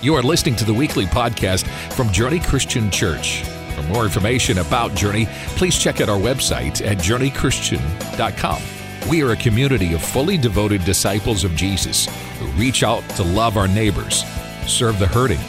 You 0.00 0.14
are 0.14 0.22
listening 0.22 0.54
to 0.56 0.64
the 0.64 0.72
weekly 0.72 1.06
podcast 1.06 1.66
from 1.92 2.12
Journey 2.12 2.38
Christian 2.38 2.88
Church. 2.88 3.42
For 3.74 3.82
more 3.82 4.04
information 4.04 4.58
about 4.58 4.94
Journey, 4.94 5.26
please 5.56 5.76
check 5.76 6.00
out 6.00 6.08
our 6.08 6.20
website 6.20 6.86
at 6.86 6.98
journeychristian.com. 6.98 8.62
We 9.10 9.24
are 9.24 9.32
a 9.32 9.36
community 9.36 9.94
of 9.94 10.02
fully 10.02 10.38
devoted 10.38 10.84
disciples 10.84 11.42
of 11.42 11.56
Jesus 11.56 12.06
who 12.38 12.46
reach 12.50 12.84
out 12.84 13.02
to 13.16 13.24
love 13.24 13.56
our 13.56 13.66
neighbors, 13.66 14.22
serve 14.68 15.00
the 15.00 15.08
hurting, 15.08 15.40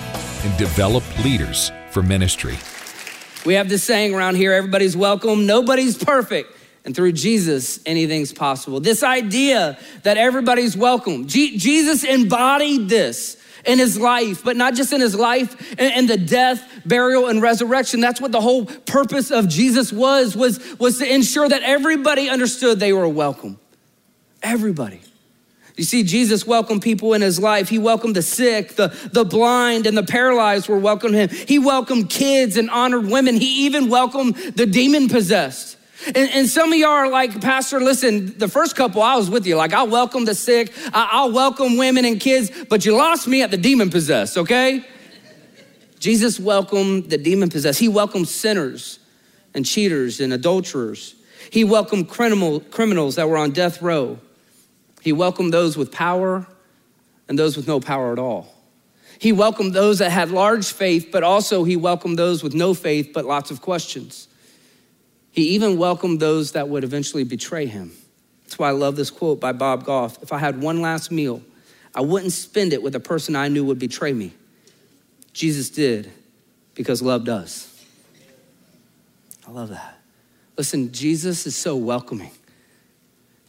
and 0.43 0.57
develop 0.57 1.03
leaders 1.23 1.71
for 1.91 2.01
ministry. 2.01 2.57
We 3.45 3.53
have 3.53 3.69
this 3.69 3.83
saying 3.83 4.15
around 4.15 4.33
here 4.33 4.53
everybody's 4.53 4.97
welcome, 4.97 5.45
nobody's 5.45 5.95
perfect. 5.95 6.55
And 6.85 6.95
through 6.95 7.11
Jesus, 7.11 7.79
anything's 7.85 8.33
possible. 8.33 8.79
This 8.79 9.03
idea 9.03 9.77
that 10.01 10.17
everybody's 10.17 10.75
welcome. 10.75 11.27
Jesus 11.27 12.03
embodied 12.03 12.89
this 12.89 13.38
in 13.69 13.77
his 13.77 13.99
life, 13.99 14.43
but 14.43 14.57
not 14.57 14.73
just 14.73 14.91
in 14.91 14.99
his 14.99 15.15
life 15.15 15.75
and, 15.77 16.09
the 16.09 16.17
death, 16.17 16.67
burial, 16.85 17.27
and 17.27 17.39
resurrection. 17.39 17.99
That's 17.99 18.19
what 18.19 18.31
the 18.31 18.41
whole 18.41 18.65
purpose 18.65 19.29
of 19.29 19.47
Jesus 19.47 19.93
was, 19.93 20.35
was, 20.35 20.59
was 20.79 20.97
to 20.97 21.13
ensure 21.13 21.47
that 21.47 21.61
everybody 21.61 22.29
understood 22.29 22.79
they 22.79 22.93
were 22.93 23.07
welcome. 23.07 23.59
Everybody. 24.41 25.01
You 25.75 25.83
see, 25.83 26.03
Jesus 26.03 26.47
welcomed 26.47 26.81
people 26.81 27.13
in 27.13 27.21
his 27.21 27.39
life. 27.39 27.69
He 27.69 27.77
welcomed 27.77 28.15
the 28.15 28.21
sick, 28.21 28.75
the, 28.75 28.87
the 29.13 29.23
blind, 29.23 29.85
and 29.85 29.97
the 29.97 30.03
paralyzed 30.03 30.67
were 30.67 30.79
welcomed 30.79 31.15
him. 31.15 31.29
He 31.29 31.59
welcomed 31.59 32.09
kids 32.09 32.57
and 32.57 32.69
honored 32.69 33.05
women. 33.05 33.35
He 33.35 33.65
even 33.65 33.87
welcomed 33.87 34.35
the 34.55 34.65
demon 34.65 35.07
possessed. 35.09 35.77
And, 36.07 36.29
and, 36.31 36.47
some 36.47 36.71
of 36.71 36.79
y'all 36.79 36.89
are 36.89 37.09
like, 37.09 37.41
Pastor, 37.41 37.79
listen, 37.79 38.37
the 38.37 38.47
first 38.47 38.75
couple 38.75 39.01
I 39.01 39.15
was 39.17 39.29
with 39.29 39.45
you. 39.45 39.55
Like, 39.57 39.73
I'll 39.73 39.89
welcome 39.89 40.25
the 40.25 40.33
sick, 40.33 40.71
I'll 40.93 41.31
welcome 41.31 41.77
women 41.77 42.05
and 42.05 42.19
kids, 42.19 42.51
but 42.69 42.85
you 42.85 42.95
lost 42.95 43.27
me 43.27 43.41
at 43.41 43.51
the 43.51 43.57
demon 43.57 43.89
possessed, 43.89 44.37
okay? 44.37 44.85
Jesus 45.99 46.39
welcomed 46.39 47.09
the 47.09 47.17
demon 47.17 47.49
possessed. 47.49 47.79
He 47.79 47.89
welcomed 47.89 48.29
sinners 48.29 48.99
and 49.53 49.65
cheaters 49.65 50.21
and 50.21 50.31
adulterers. 50.31 51.15
He 51.51 51.65
welcomed 51.65 52.07
criminal, 52.07 52.61
criminals 52.61 53.15
that 53.15 53.27
were 53.27 53.37
on 53.37 53.51
death 53.51 53.81
row. 53.81 54.19
He 55.01 55.11
welcomed 55.11 55.53
those 55.53 55.77
with 55.77 55.91
power 55.91 56.47
and 57.27 57.37
those 57.37 57.57
with 57.57 57.67
no 57.67 57.79
power 57.81 58.13
at 58.13 58.19
all. 58.19 58.55
He 59.19 59.33
welcomed 59.33 59.73
those 59.73 59.99
that 59.99 60.11
had 60.11 60.31
large 60.31 60.71
faith, 60.71 61.09
but 61.11 61.23
also 61.23 61.65
he 61.65 61.75
welcomed 61.75 62.17
those 62.17 62.41
with 62.41 62.53
no 62.53 62.73
faith, 62.73 63.11
but 63.13 63.25
lots 63.25 63.51
of 63.51 63.61
questions. 63.61 64.28
He 65.31 65.49
even 65.49 65.77
welcomed 65.77 66.19
those 66.19 66.53
that 66.53 66.69
would 66.69 66.83
eventually 66.83 67.23
betray 67.23 67.65
him. 67.65 67.91
That's 68.43 68.57
why 68.57 68.69
I 68.69 68.71
love 68.71 68.95
this 68.95 69.11
quote 69.11 69.39
by 69.39 69.51
Bob 69.51 69.85
Goff. 69.85 70.21
If 70.23 70.33
I 70.33 70.39
had 70.39 70.61
one 70.61 70.81
last 70.81 71.11
meal, 71.11 71.41
I 71.93 72.01
wouldn't 72.01 72.31
spend 72.31 72.73
it 72.73 72.81
with 72.81 72.95
a 72.95 72.99
person 72.99 73.35
I 73.35 73.47
knew 73.47 73.63
would 73.65 73.79
betray 73.79 74.13
me. 74.13 74.33
Jesus 75.33 75.69
did 75.69 76.11
because 76.73 77.01
love 77.01 77.25
does. 77.25 77.65
I 79.47 79.51
love 79.51 79.69
that. 79.69 79.99
Listen, 80.57 80.91
Jesus 80.91 81.45
is 81.45 81.55
so 81.55 81.75
welcoming. 81.75 82.31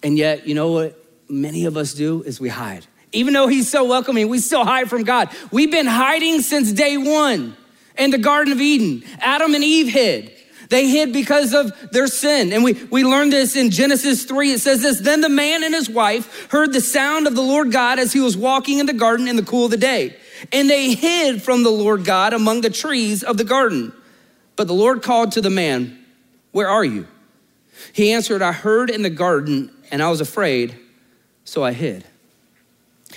And 0.02 0.16
yet, 0.16 0.46
you 0.46 0.54
know 0.54 0.72
what 0.72 1.04
many 1.28 1.64
of 1.64 1.76
us 1.76 1.94
do 1.94 2.22
is 2.22 2.40
we 2.40 2.48
hide. 2.48 2.86
Even 3.12 3.34
though 3.34 3.48
he's 3.48 3.70
so 3.70 3.84
welcoming, 3.84 4.28
we 4.28 4.38
still 4.38 4.64
hide 4.64 4.88
from 4.88 5.04
God. 5.04 5.30
We've 5.50 5.70
been 5.70 5.86
hiding 5.86 6.42
since 6.42 6.72
day 6.72 6.96
one 6.96 7.56
in 7.98 8.10
the 8.10 8.18
Garden 8.18 8.52
of 8.52 8.60
Eden. 8.60 9.02
Adam 9.18 9.54
and 9.54 9.64
Eve 9.64 9.88
hid. 9.88 10.32
They 10.70 10.88
hid 10.88 11.12
because 11.12 11.52
of 11.52 11.72
their 11.90 12.06
sin. 12.06 12.52
And 12.52 12.62
we, 12.62 12.74
we 12.90 13.04
learned 13.04 13.32
this 13.32 13.56
in 13.56 13.70
Genesis 13.70 14.24
3. 14.24 14.52
It 14.52 14.60
says 14.60 14.82
this 14.82 15.00
Then 15.00 15.20
the 15.20 15.28
man 15.28 15.64
and 15.64 15.74
his 15.74 15.90
wife 15.90 16.48
heard 16.50 16.72
the 16.72 16.80
sound 16.80 17.26
of 17.26 17.34
the 17.34 17.42
Lord 17.42 17.72
God 17.72 17.98
as 17.98 18.12
he 18.12 18.20
was 18.20 18.36
walking 18.36 18.78
in 18.78 18.86
the 18.86 18.94
garden 18.94 19.26
in 19.26 19.34
the 19.34 19.42
cool 19.42 19.64
of 19.64 19.72
the 19.72 19.76
day. 19.76 20.16
And 20.52 20.70
they 20.70 20.94
hid 20.94 21.42
from 21.42 21.64
the 21.64 21.70
Lord 21.70 22.04
God 22.04 22.32
among 22.32 22.60
the 22.60 22.70
trees 22.70 23.24
of 23.24 23.36
the 23.36 23.44
garden. 23.44 23.92
But 24.54 24.68
the 24.68 24.72
Lord 24.74 25.02
called 25.02 25.32
to 25.32 25.40
the 25.40 25.50
man, 25.50 26.04
Where 26.52 26.68
are 26.68 26.84
you? 26.84 27.08
He 27.92 28.12
answered, 28.12 28.40
I 28.40 28.52
heard 28.52 28.90
in 28.90 29.02
the 29.02 29.10
garden, 29.10 29.72
and 29.90 30.00
I 30.00 30.08
was 30.08 30.20
afraid, 30.20 30.76
so 31.44 31.64
I 31.64 31.72
hid. 31.72 32.04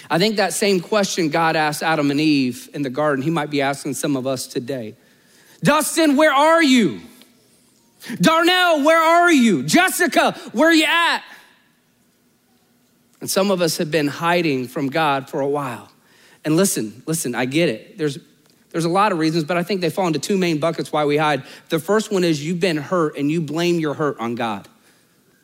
I 0.09 0.17
think 0.17 0.37
that 0.37 0.53
same 0.53 0.79
question 0.79 1.29
God 1.29 1.55
asked 1.55 1.83
Adam 1.83 2.09
and 2.09 2.19
Eve 2.19 2.67
in 2.73 2.81
the 2.81 2.89
garden, 2.89 3.23
he 3.23 3.29
might 3.29 3.51
be 3.51 3.61
asking 3.61 3.93
some 3.93 4.15
of 4.15 4.25
us 4.25 4.47
today. 4.47 4.95
Dustin, 5.61 6.17
where 6.17 6.33
are 6.33 6.63
you? 6.63 7.01
Darnell, 8.19 8.83
where 8.83 9.01
are 9.01 9.31
you? 9.31 9.63
Jessica, 9.63 10.33
where 10.51 10.69
are 10.69 10.73
you 10.73 10.85
at? 10.85 11.23
And 13.21 13.29
some 13.29 13.51
of 13.51 13.61
us 13.61 13.77
have 13.77 13.89
been 13.89 14.07
hiding 14.07 14.67
from 14.67 14.89
God 14.89 15.29
for 15.29 15.39
a 15.39 15.47
while. 15.47 15.89
And 16.43 16.57
listen, 16.57 17.03
listen, 17.05 17.35
I 17.35 17.45
get 17.45 17.69
it. 17.69 17.97
There's 17.97 18.17
there's 18.71 18.85
a 18.85 18.89
lot 18.89 19.11
of 19.11 19.19
reasons, 19.19 19.43
but 19.43 19.55
I 19.55 19.61
think 19.61 19.81
they 19.81 19.91
fall 19.91 20.07
into 20.07 20.17
two 20.17 20.35
main 20.35 20.57
buckets 20.57 20.91
why 20.91 21.05
we 21.05 21.15
hide. 21.15 21.43
The 21.69 21.77
first 21.77 22.11
one 22.11 22.23
is 22.23 22.43
you've 22.43 22.59
been 22.59 22.77
hurt 22.77 23.15
and 23.17 23.29
you 23.29 23.39
blame 23.39 23.79
your 23.79 23.93
hurt 23.93 24.19
on 24.19 24.33
God. 24.33 24.67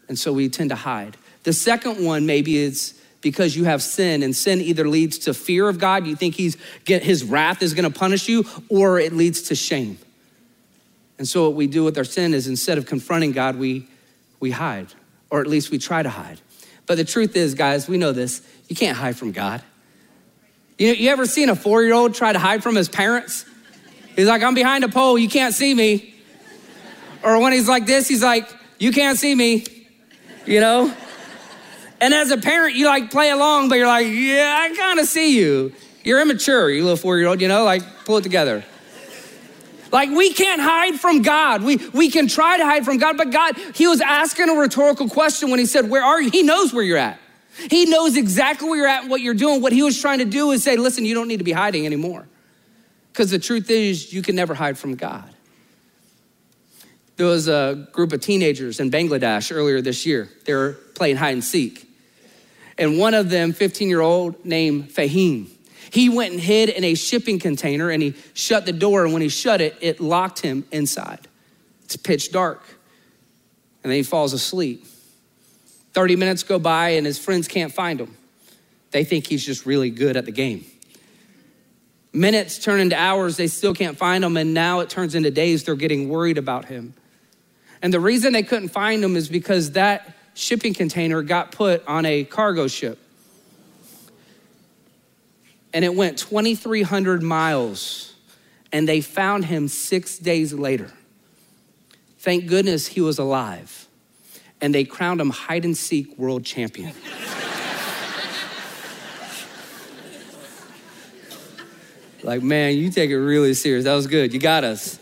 And 0.08 0.18
so 0.18 0.34
we 0.34 0.50
tend 0.50 0.72
to 0.72 0.76
hide. 0.76 1.16
The 1.44 1.53
second 1.53 2.03
one 2.03 2.26
maybe 2.26 2.58
is 2.58 3.00
because 3.22 3.56
you 3.56 3.66
have 3.66 3.84
sin, 3.84 4.24
and 4.24 4.36
sin 4.36 4.62
either 4.62 4.88
leads 4.88 5.20
to 5.20 5.34
fear 5.34 5.70
of 5.70 5.78
God, 5.78 6.08
you 6.08 6.16
think 6.16 6.36
he's 6.36 6.58
get, 6.86 7.03
his 7.03 7.24
wrath 7.24 7.62
is 7.62 7.74
gonna 7.74 7.91
punish 7.91 8.28
you, 8.28 8.46
or 8.70 9.00
it 9.00 9.14
leads 9.14 9.44
to 9.44 9.56
shame. 9.56 10.00
And 11.19 11.28
so 11.28 11.44
what 11.44 11.53
we 11.53 11.68
do 11.68 11.84
with 11.84 11.97
our 11.97 12.03
sin 12.06 12.34
is 12.34 12.47
instead 12.47 12.78
of 12.78 12.85
confronting 12.85 13.34
God, 13.34 13.57
we, 13.57 13.88
we 14.40 14.52
hide, 14.52 14.88
or 15.30 15.41
at 15.41 15.47
least 15.47 15.69
we 15.69 15.78
try 15.78 16.02
to 16.02 16.09
hide. 16.09 16.40
But 16.88 16.96
the 16.96 17.03
truth 17.03 17.35
is, 17.35 17.53
guys, 17.53 17.88
we 17.88 17.97
know 17.97 18.13
this, 18.13 18.41
you 18.68 18.75
can't 18.75 18.97
hide 18.97 19.18
from 19.18 19.34
God. 19.34 19.62
You, 20.78 20.94
you 20.94 21.09
ever 21.09 21.25
seen 21.25 21.50
a 21.50 21.56
four 21.56 21.84
year 21.84 21.94
old 21.94 22.16
try 22.16 22.31
to 22.31 22.40
hide 22.40 22.63
from 22.63 22.75
his 22.75 22.88
parents? 22.88 23.46
He's 24.16 24.28
like, 24.28 24.41
I'm 24.41 24.56
behind 24.56 24.85
a 24.85 24.90
pole, 24.90 25.19
you 25.19 25.29
can't 25.29 25.53
see 25.53 25.75
me. 25.75 26.16
Or 27.22 27.40
when 27.41 27.52
he's 27.52 27.68
like 27.68 27.85
this, 27.85 28.08
he's 28.08 28.24
like, 28.24 28.50
You 28.79 28.94
can't 28.94 29.18
see 29.18 29.35
me, 29.35 29.66
you 30.46 30.62
know? 30.62 30.94
And 32.00 32.13
as 32.13 32.31
a 32.31 32.38
parent, 32.38 32.75
you 32.75 32.85
like 32.85 33.12
play 33.12 33.29
along, 33.29 33.68
but 33.68 33.75
you're 33.75 33.88
like, 33.88 34.08
Yeah, 34.08 34.58
I 34.58 34.74
kind 34.74 35.00
of 35.00 35.06
see 35.06 35.38
you. 35.38 35.74
You're 36.06 36.22
immature, 36.22 36.69
you 36.69 36.81
little 36.84 36.96
four 36.96 37.18
year 37.18 37.28
old, 37.28 37.41
you 37.41 37.50
know, 37.50 37.66
like 37.66 37.84
pull 38.06 38.18
it 38.18 38.24
together. 38.24 38.63
Like 39.92 40.10
we 40.10 40.34
can't 40.34 40.62
hide 40.62 41.00
from 41.00 41.22
God. 41.22 41.64
We, 41.64 41.78
we 41.94 42.10
can 42.10 42.28
try 42.28 42.58
to 42.58 42.66
hide 42.66 42.86
from 42.86 42.98
God, 42.98 43.18
but 43.18 43.32
God, 43.32 43.58
He 43.76 43.88
was 43.88 44.02
asking 44.02 44.50
a 44.50 44.54
rhetorical 44.54 45.10
question 45.10 45.50
when 45.50 45.60
He 45.60 45.66
said, 45.66 45.90
Where 45.90 46.04
are 46.04 46.22
you? 46.22 46.30
He 46.30 46.44
knows 46.44 46.74
where 46.74 46.84
you're 46.84 46.98
at. 46.98 47.20
He 47.70 47.86
knows 47.86 48.16
exactly 48.16 48.70
where 48.70 48.78
you're 48.78 48.88
at 48.88 49.02
and 49.02 49.10
what 49.10 49.22
you're 49.22 49.34
doing. 49.34 49.62
What 49.62 49.74
He 49.74 49.84
was 49.84 50.00
trying 50.00 50.20
to 50.20 50.26
do 50.26 50.52
is 50.52 50.64
say, 50.64 50.78
Listen, 50.78 51.06
you 51.06 51.14
don't 51.14 51.28
need 51.28 51.38
to 51.38 51.44
be 51.44 51.52
hiding 51.52 51.86
anymore. 51.86 52.28
Because 53.12 53.32
the 53.32 53.40
truth 53.40 53.70
is, 53.70 54.14
you 54.14 54.22
can 54.22 54.36
never 54.36 54.54
hide 54.54 54.78
from 54.78 54.96
God. 54.96 55.30
There 57.18 57.26
was 57.26 57.50
a 57.50 57.88
group 57.92 58.14
of 58.14 58.22
teenagers 58.22 58.80
in 58.80 58.90
Bangladesh 58.90 59.54
earlier 59.54 59.82
this 59.82 60.06
year. 60.06 60.30
They 60.46 60.54
were 60.54 60.78
playing 60.96 61.18
hide 61.18 61.34
and 61.34 61.44
seek. 61.44 61.86
And 62.78 62.98
one 62.98 63.14
of 63.14 63.30
them, 63.30 63.52
15 63.52 63.90
year 63.90 64.00
old 64.00 64.46
named 64.46 64.90
Fahim, 64.90 65.50
he 65.92 66.10
went 66.10 66.34
and 66.34 66.42
hid 66.42 66.70
in 66.70 66.84
a 66.84 66.96
shipping 66.96 67.40
container 67.40 67.90
and 67.90 68.02
he 68.02 68.16
shut 68.34 68.66
the 68.66 68.74
door. 68.74 69.04
And 69.04 69.14
when 69.14 69.22
he 69.22 69.30
shut 69.30 69.62
it, 69.62 69.78
it 69.82 70.00
locked 70.00 70.40
him 70.40 70.66
inside. 70.72 71.28
It's 71.84 71.96
pitch 71.96 72.32
dark. 72.32 72.62
And 73.84 73.92
then 73.92 73.98
he 73.98 74.04
falls 74.04 74.34
asleep. 74.34 74.86
30 75.94 76.16
minutes 76.16 76.44
go 76.44 76.60
by 76.60 76.90
and 76.90 77.06
his 77.06 77.18
friends 77.18 77.48
can't 77.48 77.74
find 77.74 78.00
him. 78.00 78.16
They 78.92 79.04
think 79.04 79.28
he's 79.28 79.46
just 79.46 79.66
really 79.66 79.90
good 79.90 80.18
at 80.18 80.26
the 80.26 80.32
game. 80.32 80.66
Minutes 82.12 82.58
turn 82.58 82.80
into 82.80 82.96
hours, 82.96 83.38
they 83.38 83.48
still 83.48 83.74
can't 83.74 83.98
find 83.98 84.24
him. 84.24 84.36
And 84.36 84.54
now 84.54 84.80
it 84.80 84.90
turns 84.90 85.16
into 85.16 85.32
days, 85.32 85.64
they're 85.64 85.76
getting 85.76 86.10
worried 86.10 86.38
about 86.38 86.66
him. 86.66 86.94
And 87.82 87.94
the 87.94 88.00
reason 88.00 88.34
they 88.34 88.44
couldn't 88.44 88.70
find 88.70 89.04
him 89.04 89.16
is 89.16 89.30
because 89.30 89.72
that 89.72 90.14
shipping 90.34 90.74
container 90.74 91.22
got 91.22 91.52
put 91.52 91.86
on 91.88 92.06
a 92.06 92.24
cargo 92.24 92.68
ship 92.68 93.00
and 95.74 95.85
it 95.85 95.94
went 95.94 96.18
2,300 96.18 97.22
miles, 97.22 98.14
and 98.72 98.88
they 98.88 99.02
found 99.02 99.46
him 99.46 99.67
six 99.67 100.17
days 100.17 100.53
later. 100.53 100.91
Thank 102.20 102.47
goodness 102.47 102.88
he 102.88 103.02
was 103.02 103.20
alive, 103.20 103.88
and 104.61 104.73
they 104.73 104.84
crowned 104.84 105.22
him 105.22 105.29
hide 105.29 105.66
and 105.66 105.78
seek 105.78 106.17
world 106.17 106.44
champion. 106.44 106.94
like, 112.23 112.41
man, 112.41 112.76
you 112.76 112.90
take 112.91 113.11
it 113.11 113.17
really 113.17 113.53
serious. 113.53 113.85
That 113.85 113.94
was 113.96 114.08
good. 114.08 114.34
You 114.34 114.40
got 114.40 114.64
us. 114.64 114.99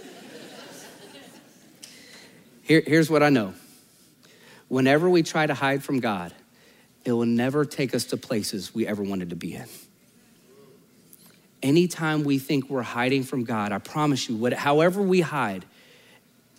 Here, 2.61 2.83
here's 2.85 3.09
what 3.09 3.23
I 3.23 3.29
know 3.29 3.53
whenever 4.67 5.09
we 5.09 5.23
try 5.23 5.47
to 5.47 5.53
hide 5.53 5.81
from 5.81 6.01
God, 6.01 6.33
it 7.05 7.13
will 7.13 7.25
never 7.25 7.63
take 7.63 7.95
us 7.95 8.03
to 8.05 8.17
places 8.17 8.75
we 8.75 8.85
ever 8.85 9.01
wanted 9.01 9.29
to 9.29 9.37
be 9.37 9.55
in 9.55 9.65
anytime 11.67 12.23
we 12.23 12.39
think 12.39 12.69
we're 12.69 12.81
hiding 12.81 13.23
from 13.23 13.43
God, 13.43 13.71
I 13.71 13.79
promise 13.79 14.29
you, 14.29 14.35
what, 14.35 14.53
however 14.53 15.01
we 15.01 15.21
hide, 15.21 15.65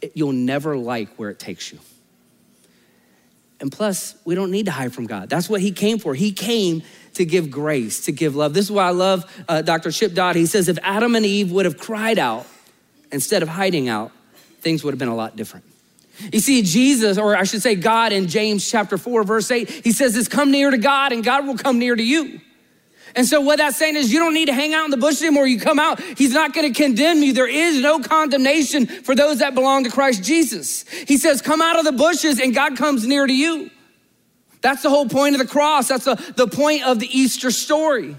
it, 0.03 0.13
you'll 0.15 0.33
never 0.33 0.77
like 0.77 1.15
where 1.17 1.31
it 1.31 1.39
takes 1.39 1.73
you. 1.73 1.79
And 3.61 3.73
plus, 3.73 4.15
we 4.25 4.35
don't 4.35 4.51
need 4.51 4.67
to 4.67 4.73
hide 4.73 4.93
from 4.93 5.07
God. 5.07 5.29
That's 5.29 5.49
what 5.49 5.61
He 5.61 5.73
came 5.73 5.99
for. 5.99 6.15
He 6.15 6.33
came 6.33 6.83
to 7.15 7.25
give 7.25 7.51
grace, 7.51 8.05
to 8.05 8.13
give 8.13 8.37
love. 8.37 8.55
This 8.55 8.67
is 8.67 8.71
why 8.71 8.87
I 8.87 8.91
love 8.91 9.25
uh, 9.49 9.63
Dr. 9.63 9.91
Chip 9.91 10.15
Dodd. 10.15 10.37
He 10.37 10.47
says 10.47 10.69
if 10.69 10.79
Adam 10.83 11.17
and 11.17 11.27
Eve 11.27 11.51
would 11.51 11.65
have 11.65 11.79
cried 11.79 12.19
out 12.19 12.47
instead 13.11 13.43
of 13.43 13.49
hiding 13.49 13.89
out, 13.89 14.13
things 14.61 14.85
would 14.85 14.93
have 14.93 14.99
been 14.99 15.09
a 15.09 15.17
lot 15.17 15.35
different. 15.35 15.65
You 16.33 16.41
see, 16.41 16.63
Jesus, 16.63 17.17
or 17.17 17.37
I 17.37 17.45
should 17.45 17.63
say 17.63 17.75
God 17.75 18.13
in 18.13 18.27
James 18.27 18.69
chapter 18.69 18.99
4, 18.99 19.23
verse 19.25 19.51
8, 19.51 19.69
he 19.69 19.93
says 19.93 20.15
this 20.15 20.29
come 20.29 20.51
near 20.51 20.71
to 20.71 20.79
God 20.79 21.13
and 21.13 21.23
God 21.23 21.47
will 21.47 21.57
come 21.57 21.79
near 21.79 21.95
to 21.95 22.03
you. 22.03 22.41
And 23.15 23.27
so, 23.27 23.41
what 23.41 23.59
that's 23.59 23.77
saying 23.77 23.97
is, 23.97 24.13
you 24.13 24.19
don't 24.19 24.35
need 24.35 24.47
to 24.47 24.53
hang 24.53 24.75
out 24.75 24.85
in 24.85 24.91
the 24.91 24.97
bush 24.97 25.21
anymore. 25.23 25.47
You 25.47 25.59
come 25.59 25.79
out, 25.79 26.01
He's 26.01 26.33
not 26.33 26.53
going 26.53 26.73
to 26.73 26.83
condemn 26.83 27.23
you. 27.23 27.33
There 27.33 27.49
is 27.49 27.81
no 27.81 28.01
condemnation 28.01 28.87
for 28.87 29.15
those 29.15 29.39
that 29.39 29.55
belong 29.55 29.85
to 29.85 29.91
Christ 29.91 30.23
Jesus. 30.23 30.89
He 30.89 31.17
says, 31.17 31.43
Come 31.43 31.63
out 31.63 31.79
of 31.79 31.85
the 31.85 31.93
bushes, 31.93 32.41
and 32.41 32.55
God 32.55 32.77
comes 32.77 33.07
near 33.07 33.27
to 33.27 33.33
you. 33.33 33.71
That's 34.61 34.83
the 34.83 34.91
whole 34.91 35.09
point 35.09 35.35
of 35.35 35.41
the 35.41 35.47
cross. 35.47 35.89
That's 35.89 36.05
the, 36.05 36.17
the 36.37 36.49
point 36.49 36.85
of 36.85 36.99
the 36.99 37.07
Easter 37.07 37.51
story. 37.51 38.17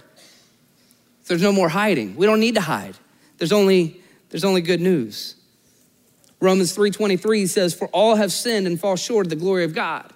There's 1.26 1.42
no 1.42 1.52
more 1.52 1.70
hiding. 1.70 2.16
We 2.16 2.26
don't 2.26 2.40
need 2.40 2.56
to 2.56 2.62
hide. 2.62 2.96
There's 3.38 3.52
only, 3.52 4.02
there's 4.30 4.44
only 4.44 4.62
good 4.62 4.82
news. 4.82 5.36
Romans 6.40 6.76
3:23 6.76 7.48
says, 7.48 7.74
For 7.74 7.88
all 7.90 8.16
have 8.16 8.32
sinned 8.32 8.66
and 8.66 8.80
fall 8.80 8.96
short 8.96 9.26
of 9.26 9.30
the 9.30 9.36
glory 9.36 9.64
of 9.64 9.74
God. 9.74 10.12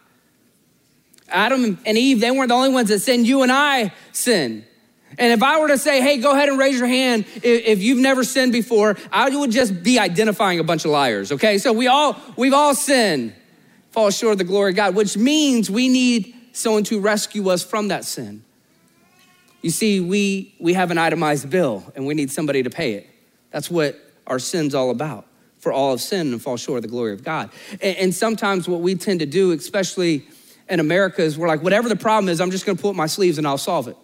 Adam 1.30 1.80
and 1.86 1.98
Eve, 1.98 2.20
they 2.20 2.32
weren't 2.32 2.50
the 2.50 2.56
only 2.56 2.70
ones 2.70 2.90
that 2.90 3.00
sinned. 3.00 3.28
You 3.28 3.44
and 3.44 3.52
I 3.52 3.94
sin. 4.12 4.66
And 5.18 5.32
if 5.32 5.44
I 5.44 5.60
were 5.60 5.68
to 5.68 5.78
say, 5.78 6.02
hey, 6.02 6.18
go 6.18 6.32
ahead 6.32 6.50
and 6.50 6.58
raise 6.58 6.78
your 6.78 6.88
hand 6.88 7.26
if, 7.44 7.82
you've 7.82 8.00
never 8.00 8.24
sinned 8.24 8.52
before, 8.52 8.98
I 9.12 9.30
would 9.30 9.52
just 9.52 9.84
be 9.84 10.00
identifying 10.00 10.60
a 10.60 10.64
bunch 10.64 10.86
of 10.86 10.92
liars, 10.92 11.32
okay? 11.32 11.58
So 11.60 11.72
we 11.72 11.88
all, 11.88 12.18
we've 12.36 12.54
all 12.54 12.74
sinned, 12.74 13.36
fall 13.92 14.10
short 14.10 14.34
of 14.34 14.38
the 14.40 14.44
glory 14.44 14.72
of 14.72 14.76
God, 14.76 14.96
which 14.96 15.16
means 15.16 15.70
we 15.70 15.88
need 15.88 16.36
someone 16.52 16.84
to 16.86 17.00
rescue 17.00 17.50
us 17.50 17.64
from 17.64 17.90
that 17.90 18.06
sin. 18.06 18.44
You 19.62 19.70
see, 19.70 20.00
we, 20.00 20.56
we 20.60 20.74
have 20.74 20.92
an 20.92 20.98
itemized 20.98 21.50
bill 21.50 21.84
and 21.96 22.06
we 22.06 22.16
need 22.16 22.32
somebody 22.32 22.64
to 22.64 22.70
pay 22.70 22.94
it. 22.94 23.10
That's 23.52 23.70
what 23.70 23.96
our 24.28 24.40
sin's 24.40 24.76
all 24.76 24.90
about. 24.90 25.28
For 25.60 25.72
all 25.72 25.94
of 25.94 26.02
sin 26.02 26.34
and 26.34 26.42
fall 26.42 26.58
short 26.58 26.80
of 26.80 26.82
the 26.82 26.90
glory 26.90 27.14
of 27.14 27.24
God. 27.24 27.50
And, 27.82 27.96
and 27.96 28.14
sometimes 28.14 28.68
what 28.68 28.82
we 28.82 28.96
tend 28.96 29.22
to 29.22 29.26
do, 29.26 29.54
especially 29.54 30.26
in 30.70 30.80
America 30.80 31.22
is 31.22 31.38
we're 31.38 31.48
like, 31.48 31.62
whatever 31.62 31.90
the 31.90 31.96
problem 31.96 32.30
is, 32.30 32.40
I'm 32.40 32.52
just 32.52 32.66
gonna 32.66 32.78
pull 32.78 32.92
up 32.92 32.96
my 32.96 33.08
sleeves 33.08 33.38
and 33.38 33.48
I'll 33.48 33.58
solve 33.58 33.88
it. 33.88 33.98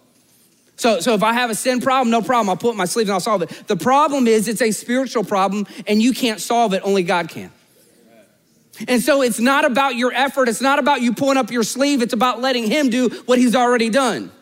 So, 0.76 1.00
so 1.00 1.12
if 1.12 1.22
I 1.22 1.34
have 1.34 1.50
a 1.50 1.54
sin 1.54 1.80
problem, 1.80 2.10
no 2.10 2.22
problem, 2.22 2.48
I'll 2.48 2.56
pull 2.56 2.70
up 2.70 2.76
my 2.76 2.86
sleeves 2.86 3.10
and 3.10 3.14
I'll 3.14 3.20
solve 3.20 3.42
it. 3.42 3.50
The 3.66 3.76
problem 3.76 4.26
is 4.26 4.48
it's 4.48 4.62
a 4.62 4.70
spiritual 4.70 5.24
problem 5.24 5.66
and 5.86 6.00
you 6.00 6.14
can't 6.14 6.40
solve 6.40 6.72
it, 6.72 6.80
only 6.84 7.02
God 7.02 7.28
can. 7.28 7.52
And 8.88 9.02
so 9.02 9.20
it's 9.20 9.38
not 9.38 9.66
about 9.66 9.96
your 9.96 10.10
effort, 10.12 10.48
it's 10.48 10.62
not 10.62 10.78
about 10.78 11.02
you 11.02 11.12
pulling 11.12 11.36
up 11.36 11.50
your 11.50 11.64
sleeve, 11.64 12.00
it's 12.00 12.14
about 12.14 12.40
letting 12.40 12.66
Him 12.66 12.88
do 12.88 13.10
what 13.26 13.38
He's 13.38 13.54
already 13.54 13.90
done. 13.90 14.32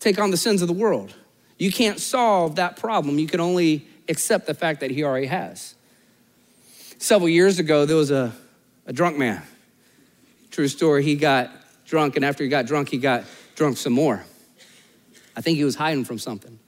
Take 0.00 0.18
on 0.18 0.30
the 0.30 0.36
sins 0.36 0.60
of 0.60 0.68
the 0.68 0.74
world. 0.74 1.14
You 1.56 1.72
can't 1.72 1.98
solve 1.98 2.56
that 2.56 2.76
problem, 2.76 3.18
you 3.18 3.26
can 3.26 3.40
only 3.40 3.86
accept 4.08 4.46
the 4.46 4.54
fact 4.54 4.80
that 4.80 4.90
He 4.90 5.02
already 5.02 5.28
has. 5.28 5.74
Several 6.98 7.28
years 7.28 7.58
ago, 7.58 7.86
there 7.86 7.96
was 7.96 8.10
a, 8.10 8.32
a 8.86 8.92
drunk 8.92 9.16
man 9.16 9.42
True 10.52 10.68
story, 10.68 11.02
he 11.02 11.16
got 11.16 11.50
drunk, 11.86 12.16
and 12.16 12.24
after 12.24 12.44
he 12.44 12.50
got 12.50 12.66
drunk, 12.66 12.90
he 12.90 12.98
got 12.98 13.24
drunk 13.56 13.78
some 13.78 13.94
more. 13.94 14.22
I 15.34 15.40
think 15.40 15.56
he 15.56 15.64
was 15.64 15.74
hiding 15.74 16.04
from 16.04 16.18
something. 16.18 16.58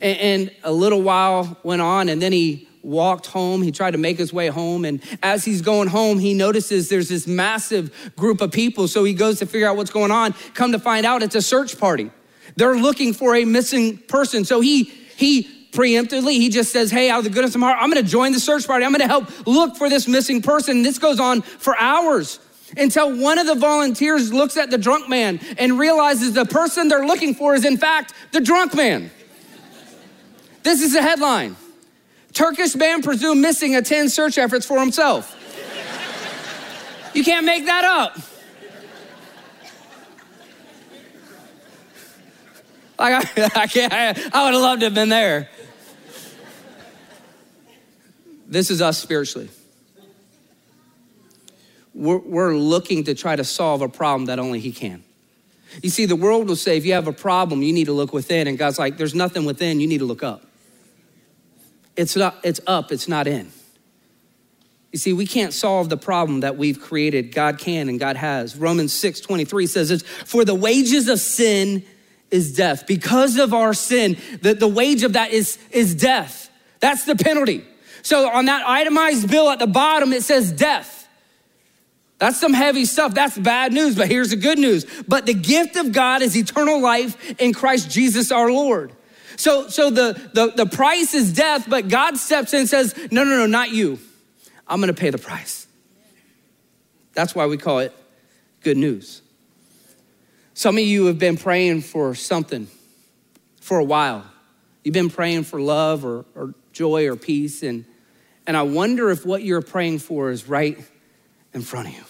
And, 0.00 0.18
and 0.18 0.50
a 0.62 0.72
little 0.72 1.02
while 1.02 1.58
went 1.64 1.82
on, 1.82 2.08
and 2.08 2.22
then 2.22 2.32
he 2.32 2.68
walked 2.82 3.26
home. 3.26 3.62
He 3.62 3.72
tried 3.72 3.92
to 3.92 3.98
make 3.98 4.16
his 4.16 4.32
way 4.32 4.46
home. 4.46 4.84
And 4.84 5.02
as 5.24 5.44
he's 5.44 5.60
going 5.60 5.88
home, 5.88 6.20
he 6.20 6.34
notices 6.34 6.88
there's 6.88 7.08
this 7.08 7.26
massive 7.26 8.12
group 8.16 8.40
of 8.40 8.52
people. 8.52 8.86
So 8.86 9.02
he 9.02 9.12
goes 9.12 9.40
to 9.40 9.46
figure 9.46 9.66
out 9.66 9.76
what's 9.76 9.90
going 9.90 10.12
on. 10.12 10.32
Come 10.54 10.70
to 10.70 10.78
find 10.78 11.04
out, 11.04 11.22
it's 11.22 11.34
a 11.34 11.42
search 11.42 11.80
party. 11.80 12.12
They're 12.54 12.76
looking 12.76 13.12
for 13.12 13.34
a 13.34 13.44
missing 13.44 13.98
person. 13.98 14.44
So 14.44 14.60
he, 14.60 14.84
he 14.84 15.68
preemptively, 15.72 16.32
he 16.32 16.48
just 16.48 16.70
says, 16.70 16.92
Hey, 16.92 17.10
out 17.10 17.18
of 17.18 17.24
the 17.24 17.30
goodness 17.30 17.54
of 17.54 17.60
my 17.60 17.68
heart, 17.68 17.78
I'm 17.82 17.90
gonna 17.90 18.02
join 18.02 18.32
the 18.32 18.38
search 18.38 18.66
party. 18.66 18.84
I'm 18.84 18.92
gonna 18.92 19.08
help 19.08 19.46
look 19.46 19.76
for 19.76 19.88
this 19.88 20.06
missing 20.06 20.42
person. 20.42 20.82
This 20.82 20.98
goes 20.98 21.18
on 21.18 21.42
for 21.42 21.76
hours 21.78 22.38
until 22.76 23.16
one 23.16 23.38
of 23.38 23.46
the 23.46 23.54
volunteers 23.54 24.32
looks 24.32 24.56
at 24.56 24.70
the 24.70 24.78
drunk 24.78 25.08
man 25.08 25.40
and 25.58 25.78
realizes 25.78 26.32
the 26.32 26.44
person 26.44 26.88
they're 26.88 27.06
looking 27.06 27.34
for 27.34 27.54
is, 27.54 27.64
in 27.64 27.76
fact, 27.76 28.12
the 28.32 28.40
drunk 28.40 28.74
man. 28.74 29.10
This 30.62 30.80
is 30.80 30.94
the 30.94 31.02
headline 31.02 31.56
Turkish 32.32 32.74
man 32.74 33.02
presumed 33.02 33.40
missing 33.40 33.76
attends 33.76 34.12
search 34.12 34.38
efforts 34.38 34.66
for 34.66 34.80
himself. 34.80 35.40
You 37.14 37.22
can't 37.22 37.46
make 37.46 37.66
that 37.66 37.84
up. 37.84 38.18
Like 42.98 43.38
I, 43.38 43.50
I 43.62 43.66
can't, 43.66 43.92
I, 43.92 44.08
I 44.32 44.44
would 44.44 44.54
have 44.54 44.62
loved 44.62 44.80
to 44.80 44.86
have 44.86 44.94
been 44.94 45.08
there. 45.08 45.48
This 48.46 48.70
is 48.70 48.82
us 48.82 48.98
spiritually 48.98 49.48
we're, 51.94 52.18
we're 52.18 52.54
looking 52.54 53.04
to 53.04 53.14
try 53.14 53.36
to 53.36 53.44
solve 53.44 53.80
a 53.82 53.88
problem 53.88 54.26
that 54.26 54.38
only 54.38 54.60
He 54.60 54.72
can. 54.72 55.04
You 55.82 55.90
see, 55.90 56.06
the 56.06 56.16
world 56.16 56.48
will 56.48 56.56
say 56.56 56.76
if 56.76 56.84
you 56.84 56.92
have 56.92 57.08
a 57.08 57.12
problem, 57.12 57.62
you 57.62 57.72
need 57.72 57.86
to 57.86 57.92
look 57.92 58.12
within. 58.12 58.46
And 58.46 58.58
God's 58.58 58.78
like, 58.78 58.96
there's 58.96 59.14
nothing 59.14 59.44
within, 59.44 59.80
you 59.80 59.86
need 59.86 59.98
to 59.98 60.04
look 60.04 60.22
up. 60.22 60.44
It's, 61.96 62.16
not, 62.16 62.36
it's 62.42 62.60
up, 62.66 62.92
it's 62.92 63.08
not 63.08 63.26
in. 63.26 63.50
You 64.92 64.98
see, 64.98 65.12
we 65.12 65.26
can't 65.26 65.52
solve 65.52 65.88
the 65.88 65.96
problem 65.96 66.40
that 66.40 66.56
we've 66.56 66.80
created. 66.80 67.34
God 67.34 67.58
can 67.58 67.88
and 67.88 67.98
God 67.98 68.16
has. 68.16 68.56
Romans 68.56 68.92
6 68.92 69.20
23 69.20 69.66
says 69.66 69.88
this 69.88 70.02
For 70.02 70.44
the 70.44 70.54
wages 70.54 71.08
of 71.08 71.18
sin 71.18 71.84
is 72.30 72.54
death. 72.54 72.86
Because 72.86 73.36
of 73.38 73.52
our 73.52 73.74
sin, 73.74 74.16
the, 74.40 74.54
the 74.54 74.68
wage 74.68 75.02
of 75.02 75.14
that 75.14 75.32
is, 75.32 75.58
is 75.72 75.94
death. 75.96 76.48
That's 76.78 77.04
the 77.04 77.16
penalty. 77.16 77.64
So 78.02 78.28
on 78.28 78.44
that 78.44 78.66
itemized 78.68 79.28
bill 79.28 79.48
at 79.50 79.58
the 79.58 79.66
bottom, 79.66 80.12
it 80.12 80.22
says 80.22 80.52
death. 80.52 81.03
That's 82.18 82.38
some 82.38 82.52
heavy 82.52 82.84
stuff. 82.84 83.14
That's 83.14 83.36
bad 83.36 83.72
news, 83.72 83.96
but 83.96 84.08
here's 84.08 84.30
the 84.30 84.36
good 84.36 84.58
news. 84.58 84.86
But 85.06 85.26
the 85.26 85.34
gift 85.34 85.76
of 85.76 85.92
God 85.92 86.22
is 86.22 86.36
eternal 86.36 86.80
life 86.80 87.40
in 87.40 87.52
Christ 87.52 87.90
Jesus 87.90 88.30
our 88.30 88.50
Lord. 88.50 88.92
So, 89.36 89.68
so 89.68 89.90
the, 89.90 90.12
the, 90.32 90.52
the 90.54 90.66
price 90.66 91.12
is 91.12 91.32
death, 91.32 91.68
but 91.68 91.88
God 91.88 92.16
steps 92.16 92.54
in 92.54 92.60
and 92.60 92.68
says, 92.68 92.96
No, 93.10 93.24
no, 93.24 93.36
no, 93.36 93.46
not 93.46 93.72
you. 93.72 93.98
I'm 94.66 94.80
gonna 94.80 94.94
pay 94.94 95.10
the 95.10 95.18
price. 95.18 95.66
That's 97.14 97.34
why 97.34 97.46
we 97.46 97.56
call 97.56 97.80
it 97.80 97.92
good 98.62 98.76
news. 98.76 99.22
Some 100.54 100.78
of 100.78 100.84
you 100.84 101.06
have 101.06 101.18
been 101.18 101.36
praying 101.36 101.82
for 101.82 102.14
something 102.14 102.68
for 103.60 103.78
a 103.78 103.84
while. 103.84 104.24
You've 104.84 104.94
been 104.94 105.10
praying 105.10 105.44
for 105.44 105.60
love 105.60 106.04
or, 106.04 106.24
or 106.34 106.54
joy 106.72 107.08
or 107.08 107.16
peace, 107.16 107.62
and, 107.62 107.84
and 108.46 108.56
I 108.56 108.62
wonder 108.62 109.10
if 109.10 109.26
what 109.26 109.42
you're 109.42 109.62
praying 109.62 109.98
for 109.98 110.30
is 110.30 110.48
right 110.48 110.78
in 111.54 111.62
front 111.62 111.88
of 111.88 111.94
you. 111.94 112.04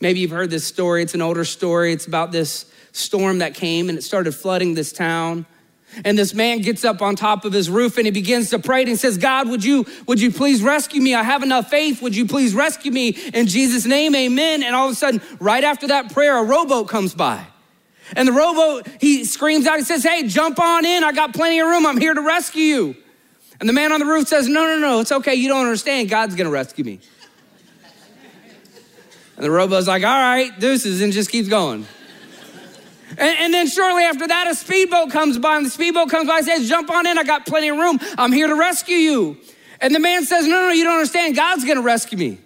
Maybe 0.00 0.20
you've 0.20 0.32
heard 0.32 0.50
this 0.50 0.66
story. 0.66 1.02
It's 1.02 1.14
an 1.14 1.22
older 1.22 1.44
story. 1.44 1.92
It's 1.92 2.06
about 2.06 2.32
this 2.32 2.66
storm 2.90 3.38
that 3.38 3.54
came 3.54 3.88
and 3.88 3.96
it 3.96 4.02
started 4.02 4.34
flooding 4.34 4.74
this 4.74 4.92
town. 4.92 5.46
And 6.04 6.18
this 6.18 6.34
man 6.34 6.60
gets 6.60 6.84
up 6.84 7.02
on 7.02 7.16
top 7.16 7.44
of 7.44 7.52
his 7.52 7.68
roof 7.68 7.98
and 7.98 8.06
he 8.06 8.10
begins 8.10 8.50
to 8.50 8.58
pray 8.58 8.80
and 8.80 8.88
he 8.88 8.96
says, 8.96 9.18
God, 9.18 9.48
would 9.48 9.62
you, 9.62 9.86
would 10.06 10.20
you 10.20 10.32
please 10.32 10.62
rescue 10.62 11.00
me? 11.00 11.14
I 11.14 11.22
have 11.22 11.42
enough 11.42 11.68
faith. 11.68 12.02
Would 12.02 12.16
you 12.16 12.26
please 12.26 12.54
rescue 12.54 12.90
me? 12.90 13.10
In 13.10 13.46
Jesus' 13.46 13.84
name, 13.84 14.14
amen. 14.14 14.62
And 14.62 14.74
all 14.74 14.86
of 14.86 14.92
a 14.92 14.96
sudden, 14.96 15.20
right 15.38 15.62
after 15.62 15.88
that 15.88 16.12
prayer, 16.12 16.38
a 16.38 16.42
rowboat 16.42 16.88
comes 16.88 17.14
by. 17.14 17.46
And 18.16 18.26
the 18.26 18.32
rowboat, 18.32 18.88
he 19.00 19.24
screams 19.24 19.66
out, 19.66 19.78
he 19.78 19.84
says, 19.84 20.02
Hey, 20.02 20.26
jump 20.26 20.58
on 20.58 20.84
in. 20.84 21.04
I 21.04 21.12
got 21.12 21.34
plenty 21.34 21.60
of 21.60 21.68
room. 21.68 21.86
I'm 21.86 21.98
here 21.98 22.14
to 22.14 22.22
rescue 22.22 22.62
you. 22.62 22.96
And 23.60 23.68
the 23.68 23.72
man 23.72 23.92
on 23.92 24.00
the 24.00 24.06
roof 24.06 24.28
says, 24.28 24.48
No, 24.48 24.64
no, 24.64 24.78
no, 24.78 25.00
it's 25.00 25.12
okay. 25.12 25.34
You 25.34 25.48
don't 25.48 25.64
understand. 25.64 26.10
God's 26.10 26.34
gonna 26.34 26.50
rescue 26.50 26.84
me. 26.84 27.00
And 29.42 29.48
the 29.48 29.56
rowboat's 29.56 29.88
like, 29.88 30.04
all 30.04 30.08
right, 30.08 30.56
deuces, 30.60 31.02
and 31.02 31.12
just 31.12 31.28
keeps 31.28 31.48
going. 31.48 31.84
And, 33.18 33.38
and, 33.40 33.52
then 33.52 33.66
shortly 33.66 34.04
after 34.04 34.28
that, 34.28 34.46
a 34.46 34.54
speedboat 34.54 35.10
comes 35.10 35.36
by, 35.36 35.56
and 35.56 35.66
the 35.66 35.70
speedboat 35.70 36.10
comes 36.10 36.28
by 36.28 36.36
and 36.36 36.46
says, 36.46 36.68
Jump 36.68 36.88
on 36.92 37.08
in, 37.08 37.18
I 37.18 37.24
got 37.24 37.44
plenty 37.44 37.68
of 37.68 37.76
room. 37.76 37.98
I'm 38.16 38.30
here 38.30 38.46
to 38.46 38.54
rescue 38.54 38.94
you. 38.94 39.36
And 39.80 39.92
the 39.92 39.98
man 39.98 40.24
says, 40.24 40.46
No, 40.46 40.68
no, 40.68 40.70
you 40.70 40.84
don't 40.84 40.94
understand. 40.94 41.34
God's 41.34 41.64
gonna 41.64 41.82
rescue 41.82 42.16
me. 42.16 42.38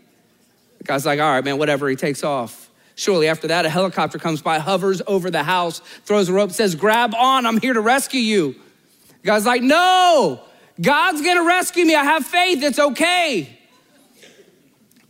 The 0.78 0.84
guy's 0.84 1.04
like, 1.04 1.20
All 1.20 1.32
right, 1.32 1.44
man, 1.44 1.58
whatever. 1.58 1.86
He 1.86 1.96
takes 1.96 2.24
off. 2.24 2.70
Shortly 2.94 3.28
after 3.28 3.48
that, 3.48 3.66
a 3.66 3.68
helicopter 3.68 4.18
comes 4.18 4.40
by, 4.40 4.58
hovers 4.58 5.02
over 5.06 5.30
the 5.30 5.42
house, 5.42 5.80
throws 6.06 6.30
a 6.30 6.32
rope, 6.32 6.50
says, 6.50 6.74
Grab 6.74 7.14
on, 7.14 7.44
I'm 7.44 7.60
here 7.60 7.74
to 7.74 7.82
rescue 7.82 8.22
you. 8.22 8.54
The 9.20 9.26
guy's 9.26 9.44
like, 9.44 9.60
No, 9.60 10.40
God's 10.80 11.20
gonna 11.20 11.44
rescue 11.44 11.84
me. 11.84 11.94
I 11.94 12.04
have 12.04 12.24
faith, 12.24 12.62
it's 12.62 12.78
okay. 12.78 13.58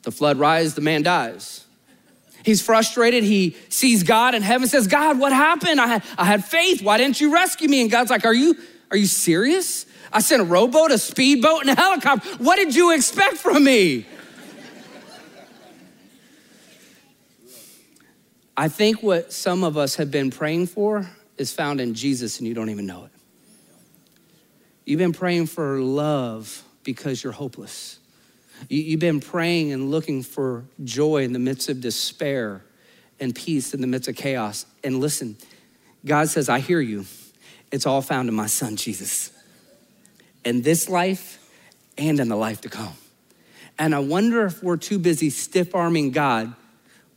The 0.02 0.10
flood 0.10 0.36
rises, 0.38 0.74
the 0.74 0.80
man 0.80 1.04
dies. 1.04 1.65
He's 2.46 2.62
frustrated. 2.62 3.24
He 3.24 3.56
sees 3.70 4.04
God 4.04 4.36
in 4.36 4.40
heaven, 4.40 4.68
says, 4.68 4.86
God, 4.86 5.18
what 5.18 5.32
happened? 5.32 5.80
I 5.80 5.88
had, 5.88 6.04
I 6.16 6.24
had 6.24 6.44
faith. 6.44 6.80
Why 6.80 6.96
didn't 6.96 7.20
you 7.20 7.34
rescue 7.34 7.68
me? 7.68 7.80
And 7.80 7.90
God's 7.90 8.08
like, 8.08 8.24
Are 8.24 8.32
you, 8.32 8.54
are 8.92 8.96
you 8.96 9.06
serious? 9.06 9.84
I 10.12 10.20
sent 10.20 10.40
a 10.40 10.44
rowboat, 10.44 10.92
a 10.92 10.98
speedboat, 10.98 11.62
and 11.62 11.70
a 11.70 11.74
helicopter. 11.74 12.28
What 12.36 12.54
did 12.54 12.76
you 12.76 12.94
expect 12.94 13.38
from 13.38 13.64
me? 13.64 14.06
I 18.56 18.68
think 18.68 19.02
what 19.02 19.32
some 19.32 19.64
of 19.64 19.76
us 19.76 19.96
have 19.96 20.12
been 20.12 20.30
praying 20.30 20.68
for 20.68 21.10
is 21.36 21.52
found 21.52 21.80
in 21.80 21.94
Jesus 21.94 22.38
and 22.38 22.46
you 22.46 22.54
don't 22.54 22.70
even 22.70 22.86
know 22.86 23.06
it. 23.06 23.10
You've 24.84 24.98
been 24.98 25.12
praying 25.12 25.46
for 25.46 25.80
love 25.80 26.62
because 26.84 27.24
you're 27.24 27.32
hopeless. 27.32 27.95
You've 28.68 29.00
been 29.00 29.20
praying 29.20 29.72
and 29.72 29.90
looking 29.90 30.22
for 30.22 30.64
joy 30.82 31.22
in 31.24 31.32
the 31.32 31.38
midst 31.38 31.68
of 31.68 31.80
despair 31.80 32.62
and 33.20 33.34
peace 33.34 33.74
in 33.74 33.80
the 33.80 33.86
midst 33.86 34.08
of 34.08 34.16
chaos. 34.16 34.66
And 34.82 35.00
listen, 35.00 35.36
God 36.04 36.28
says, 36.28 36.48
I 36.48 36.60
hear 36.60 36.80
you. 36.80 37.06
It's 37.72 37.86
all 37.86 38.02
found 38.02 38.28
in 38.28 38.34
my 38.34 38.46
son, 38.46 38.76
Jesus. 38.76 39.30
In 40.44 40.62
this 40.62 40.88
life 40.88 41.42
and 41.98 42.20
in 42.20 42.28
the 42.28 42.36
life 42.36 42.60
to 42.62 42.68
come. 42.68 42.94
And 43.78 43.94
I 43.94 43.98
wonder 43.98 44.46
if 44.46 44.62
we're 44.62 44.76
too 44.76 44.98
busy 44.98 45.30
stiff 45.30 45.74
arming 45.74 46.10
God 46.10 46.54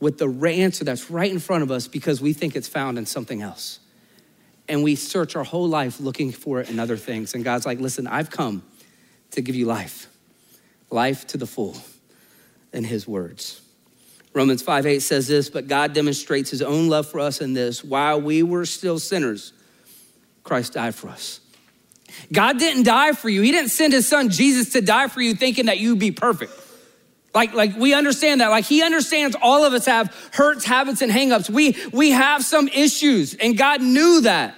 with 0.00 0.18
the 0.18 0.28
answer 0.48 0.84
that's 0.84 1.10
right 1.10 1.30
in 1.30 1.38
front 1.38 1.62
of 1.62 1.70
us 1.70 1.86
because 1.86 2.20
we 2.20 2.32
think 2.32 2.56
it's 2.56 2.68
found 2.68 2.98
in 2.98 3.06
something 3.06 3.42
else. 3.42 3.78
And 4.68 4.82
we 4.82 4.94
search 4.94 5.36
our 5.36 5.44
whole 5.44 5.68
life 5.68 6.00
looking 6.00 6.32
for 6.32 6.60
it 6.60 6.70
in 6.70 6.78
other 6.78 6.96
things. 6.96 7.34
And 7.34 7.44
God's 7.44 7.66
like, 7.66 7.80
listen, 7.80 8.06
I've 8.06 8.30
come 8.30 8.62
to 9.32 9.42
give 9.42 9.54
you 9.54 9.66
life, 9.66 10.08
life 10.90 11.26
to 11.28 11.36
the 11.36 11.46
full, 11.46 11.76
in 12.72 12.84
His 12.84 13.06
words. 13.06 13.60
Romans 14.32 14.62
5 14.62 14.86
8 14.86 15.00
says 15.00 15.26
this, 15.26 15.50
but 15.50 15.66
God 15.68 15.92
demonstrates 15.92 16.50
His 16.50 16.62
own 16.62 16.88
love 16.88 17.08
for 17.08 17.20
us 17.20 17.40
in 17.40 17.52
this 17.52 17.82
while 17.82 18.20
we 18.20 18.42
were 18.42 18.64
still 18.64 18.98
sinners, 18.98 19.52
Christ 20.44 20.74
died 20.74 20.94
for 20.94 21.08
us. 21.08 21.40
God 22.32 22.58
didn't 22.58 22.84
die 22.84 23.12
for 23.12 23.28
you. 23.28 23.42
He 23.42 23.52
didn't 23.52 23.70
send 23.70 23.92
his 23.92 24.06
son 24.06 24.30
Jesus 24.30 24.72
to 24.72 24.80
die 24.80 25.08
for 25.08 25.20
you 25.20 25.34
thinking 25.34 25.66
that 25.66 25.78
you'd 25.78 25.98
be 25.98 26.10
perfect. 26.10 26.52
Like, 27.34 27.54
like 27.54 27.76
we 27.76 27.94
understand 27.94 28.40
that. 28.40 28.48
Like 28.48 28.64
he 28.64 28.82
understands 28.82 29.36
all 29.40 29.64
of 29.64 29.72
us 29.72 29.86
have 29.86 30.14
hurts, 30.32 30.64
habits, 30.64 31.02
and 31.02 31.12
hangups. 31.12 31.48
We 31.48 31.76
we 31.92 32.10
have 32.10 32.44
some 32.44 32.66
issues, 32.68 33.34
and 33.34 33.56
God 33.56 33.80
knew 33.80 34.22
that. 34.22 34.56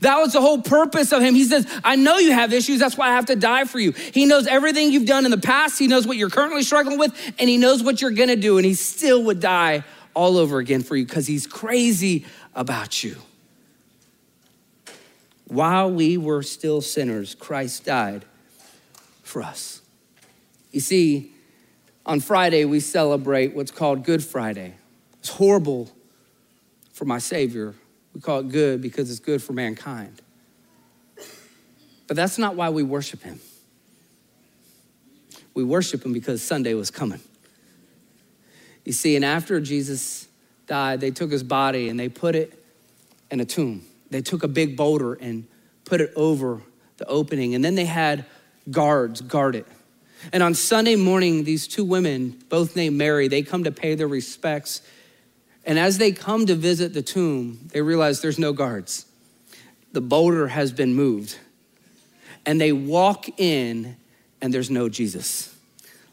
That 0.00 0.18
was 0.18 0.32
the 0.32 0.40
whole 0.40 0.62
purpose 0.62 1.12
of 1.12 1.20
him. 1.22 1.34
He 1.34 1.44
says, 1.44 1.66
I 1.82 1.96
know 1.96 2.18
you 2.18 2.32
have 2.32 2.52
issues. 2.52 2.78
That's 2.78 2.96
why 2.96 3.08
I 3.08 3.12
have 3.12 3.26
to 3.26 3.36
die 3.36 3.64
for 3.64 3.78
you. 3.78 3.92
He 3.92 4.24
knows 4.26 4.46
everything 4.46 4.92
you've 4.92 5.06
done 5.06 5.24
in 5.24 5.30
the 5.30 5.38
past. 5.38 5.78
He 5.78 5.88
knows 5.88 6.06
what 6.06 6.16
you're 6.16 6.30
currently 6.30 6.62
struggling 6.62 6.98
with, 6.98 7.12
and 7.38 7.48
he 7.48 7.56
knows 7.56 7.82
what 7.82 8.00
you're 8.00 8.10
gonna 8.10 8.36
do. 8.36 8.56
And 8.56 8.64
he 8.64 8.74
still 8.74 9.24
would 9.24 9.40
die 9.40 9.84
all 10.14 10.36
over 10.36 10.58
again 10.58 10.82
for 10.82 10.96
you 10.96 11.04
because 11.04 11.26
he's 11.26 11.46
crazy 11.46 12.24
about 12.54 13.02
you. 13.02 13.16
While 15.46 15.90
we 15.90 16.16
were 16.16 16.42
still 16.42 16.80
sinners, 16.80 17.34
Christ 17.34 17.84
died 17.84 18.24
for 19.22 19.42
us. 19.42 19.80
You 20.70 20.80
see, 20.80 21.32
on 22.06 22.20
Friday, 22.20 22.64
we 22.64 22.80
celebrate 22.80 23.54
what's 23.54 23.72
called 23.72 24.04
Good 24.04 24.22
Friday. 24.22 24.74
It's 25.18 25.30
horrible 25.30 25.90
for 26.92 27.04
my 27.04 27.18
Savior. 27.18 27.74
We 28.14 28.20
call 28.20 28.40
it 28.40 28.48
good 28.48 28.80
because 28.80 29.10
it's 29.10 29.20
good 29.20 29.42
for 29.42 29.52
mankind. 29.52 30.20
But 32.06 32.16
that's 32.16 32.38
not 32.38 32.56
why 32.56 32.70
we 32.70 32.82
worship 32.82 33.22
Him. 33.22 33.40
We 35.54 35.64
worship 35.64 36.04
Him 36.04 36.12
because 36.12 36.42
Sunday 36.42 36.74
was 36.74 36.90
coming. 36.90 37.20
You 38.84 38.92
see, 38.92 39.14
and 39.16 39.24
after 39.24 39.60
Jesus 39.60 40.26
died, 40.66 41.00
they 41.00 41.10
took 41.10 41.30
His 41.30 41.42
body 41.42 41.88
and 41.88 41.98
they 41.98 42.08
put 42.08 42.34
it 42.34 42.64
in 43.30 43.40
a 43.40 43.44
tomb 43.44 43.84
they 44.10 44.20
took 44.20 44.42
a 44.42 44.48
big 44.48 44.76
boulder 44.76 45.14
and 45.14 45.46
put 45.84 46.00
it 46.00 46.12
over 46.16 46.60
the 46.98 47.06
opening. 47.06 47.54
And 47.54 47.64
then 47.64 47.76
they 47.76 47.86
had 47.86 48.26
guards 48.70 49.20
guard 49.20 49.54
it. 49.54 49.66
And 50.32 50.42
on 50.42 50.52
Sunday 50.52 50.96
morning, 50.96 51.44
these 51.44 51.66
two 51.66 51.84
women, 51.84 52.42
both 52.48 52.76
named 52.76 52.96
Mary, 52.96 53.28
they 53.28 53.42
come 53.42 53.64
to 53.64 53.72
pay 53.72 53.94
their 53.94 54.08
respects. 54.08 54.82
And 55.64 55.78
as 55.78 55.98
they 55.98 56.12
come 56.12 56.46
to 56.46 56.54
visit 56.54 56.94
the 56.94 57.02
tomb, 57.02 57.68
they 57.72 57.82
realize 57.82 58.20
there's 58.20 58.38
no 58.38 58.52
guards. 58.52 59.06
The 59.92 60.00
boulder 60.00 60.48
has 60.48 60.72
been 60.72 60.94
moved. 60.94 61.38
And 62.46 62.60
they 62.60 62.72
walk 62.72 63.28
in, 63.38 63.96
and 64.40 64.54
there's 64.54 64.70
no 64.70 64.88
Jesus. 64.88 65.54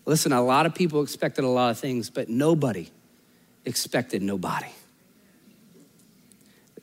Listen, 0.05 0.33
a 0.33 0.41
lot 0.41 0.65
of 0.65 0.75
people 0.75 1.01
expected 1.01 1.43
a 1.43 1.49
lot 1.49 1.71
of 1.71 1.79
things, 1.79 2.09
but 2.09 2.29
nobody 2.29 2.89
expected 3.65 4.21
nobody. 4.21 4.71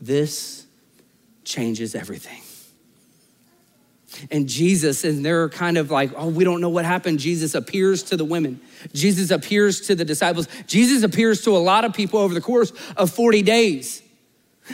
This 0.01 0.67
changes 1.45 1.95
everything. 1.95 2.44
And 4.31 4.49
Jesus, 4.49 5.05
and 5.05 5.25
they're 5.25 5.49
kind 5.49 5.77
of 5.77 5.91
like, 5.91 6.11
oh, 6.17 6.29
we 6.29 6.45
don't 6.45 6.61
know 6.61 6.69
what 6.69 6.85
happened. 6.85 7.19
Jesus 7.19 7.55
appears 7.55 8.03
to 8.05 8.17
the 8.17 8.25
women. 8.25 8.61
Jesus 8.93 9.31
appears 9.31 9.81
to 9.83 9.95
the 9.95 10.05
disciples. 10.05 10.49
Jesus 10.67 11.03
appears 11.03 11.43
to 11.43 11.51
a 11.51 11.59
lot 11.59 11.85
of 11.85 11.93
people 11.93 12.21
over 12.21 12.35
the 12.35 12.41
course 12.41 12.73
of 12.97 13.11
40 13.11 13.43
days. 13.43 14.03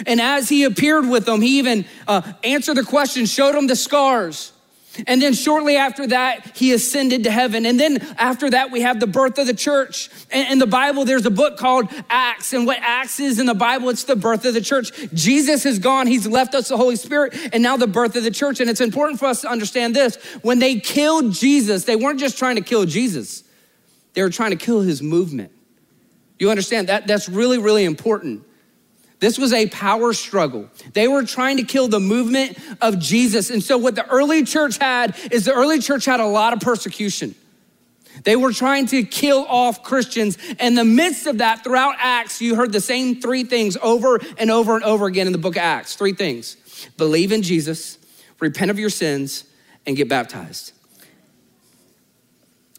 And 0.06 0.20
as 0.20 0.48
he 0.48 0.64
appeared 0.64 1.08
with 1.08 1.26
them, 1.26 1.40
he 1.40 1.58
even 1.58 1.84
uh, 2.06 2.32
answered 2.44 2.76
the 2.76 2.84
question, 2.84 3.26
showed 3.26 3.54
them 3.54 3.66
the 3.66 3.76
scars. 3.76 4.52
And 5.06 5.22
then 5.22 5.34
shortly 5.34 5.76
after 5.76 6.06
that, 6.08 6.56
he 6.56 6.72
ascended 6.72 7.24
to 7.24 7.30
heaven. 7.30 7.64
And 7.64 7.78
then 7.78 7.98
after 8.18 8.50
that, 8.50 8.70
we 8.70 8.80
have 8.80 8.98
the 8.98 9.06
birth 9.06 9.38
of 9.38 9.46
the 9.46 9.54
church. 9.54 10.10
In 10.32 10.58
the 10.58 10.66
Bible, 10.66 11.04
there's 11.04 11.24
a 11.26 11.30
book 11.30 11.56
called 11.58 11.88
Acts. 12.08 12.52
And 12.52 12.66
what 12.66 12.78
Acts 12.80 13.20
is 13.20 13.38
in 13.38 13.46
the 13.46 13.54
Bible, 13.54 13.88
it's 13.88 14.04
the 14.04 14.16
birth 14.16 14.44
of 14.44 14.54
the 14.54 14.60
church. 14.60 14.90
Jesus 15.14 15.62
has 15.62 15.78
gone, 15.78 16.06
he's 16.06 16.26
left 16.26 16.54
us 16.54 16.68
the 16.68 16.76
Holy 16.76 16.96
Spirit, 16.96 17.36
and 17.52 17.62
now 17.62 17.76
the 17.76 17.86
birth 17.86 18.16
of 18.16 18.24
the 18.24 18.30
church. 18.30 18.60
And 18.60 18.68
it's 18.68 18.80
important 18.80 19.20
for 19.20 19.26
us 19.26 19.42
to 19.42 19.48
understand 19.48 19.94
this. 19.94 20.16
When 20.42 20.58
they 20.58 20.80
killed 20.80 21.32
Jesus, 21.32 21.84
they 21.84 21.96
weren't 21.96 22.18
just 22.18 22.36
trying 22.36 22.56
to 22.56 22.62
kill 22.62 22.84
Jesus, 22.84 23.44
they 24.14 24.22
were 24.22 24.30
trying 24.30 24.50
to 24.50 24.56
kill 24.56 24.80
his 24.80 25.02
movement. 25.02 25.52
You 26.38 26.50
understand 26.50 26.88
that? 26.88 27.06
That's 27.06 27.28
really, 27.28 27.58
really 27.58 27.84
important. 27.84 28.44
This 29.20 29.38
was 29.38 29.52
a 29.52 29.68
power 29.68 30.14
struggle. 30.14 30.68
They 30.94 31.06
were 31.06 31.24
trying 31.24 31.58
to 31.58 31.62
kill 31.62 31.88
the 31.88 32.00
movement 32.00 32.58
of 32.80 32.98
Jesus. 32.98 33.50
And 33.50 33.62
so, 33.62 33.76
what 33.76 33.94
the 33.94 34.06
early 34.08 34.44
church 34.44 34.78
had 34.78 35.14
is 35.30 35.44
the 35.44 35.52
early 35.52 35.78
church 35.78 36.06
had 36.06 36.20
a 36.20 36.26
lot 36.26 36.54
of 36.54 36.60
persecution. 36.60 37.34
They 38.24 38.34
were 38.34 38.52
trying 38.52 38.86
to 38.86 39.04
kill 39.04 39.46
off 39.46 39.82
Christians. 39.82 40.36
In 40.58 40.74
the 40.74 40.84
midst 40.84 41.26
of 41.26 41.38
that, 41.38 41.62
throughout 41.62 41.96
Acts, 41.98 42.40
you 42.40 42.54
heard 42.54 42.72
the 42.72 42.80
same 42.80 43.20
three 43.20 43.44
things 43.44 43.76
over 43.82 44.20
and 44.38 44.50
over 44.50 44.74
and 44.74 44.84
over 44.84 45.06
again 45.06 45.26
in 45.26 45.32
the 45.32 45.38
book 45.38 45.56
of 45.56 45.62
Acts. 45.62 45.94
Three 45.94 46.12
things 46.12 46.56
believe 46.96 47.30
in 47.30 47.42
Jesus, 47.42 47.98
repent 48.40 48.70
of 48.70 48.78
your 48.78 48.90
sins, 48.90 49.44
and 49.86 49.96
get 49.96 50.08
baptized. 50.08 50.72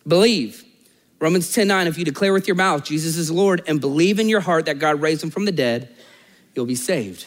Believe. 0.08 0.66
Romans 1.20 1.54
10 1.54 1.68
9, 1.68 1.86
if 1.86 2.00
you 2.00 2.06
declare 2.06 2.34
with 2.34 2.48
your 2.48 2.56
mouth 2.56 2.84
Jesus 2.84 3.16
is 3.16 3.30
Lord 3.30 3.62
and 3.68 3.80
believe 3.80 4.20
in 4.20 4.28
your 4.28 4.40
heart 4.40 4.66
that 4.66 4.80
God 4.80 5.02
raised 5.02 5.24
him 5.24 5.30
from 5.30 5.46
the 5.46 5.52
dead, 5.52 5.96
you'll 6.56 6.66
be 6.66 6.76
saved. 6.76 7.26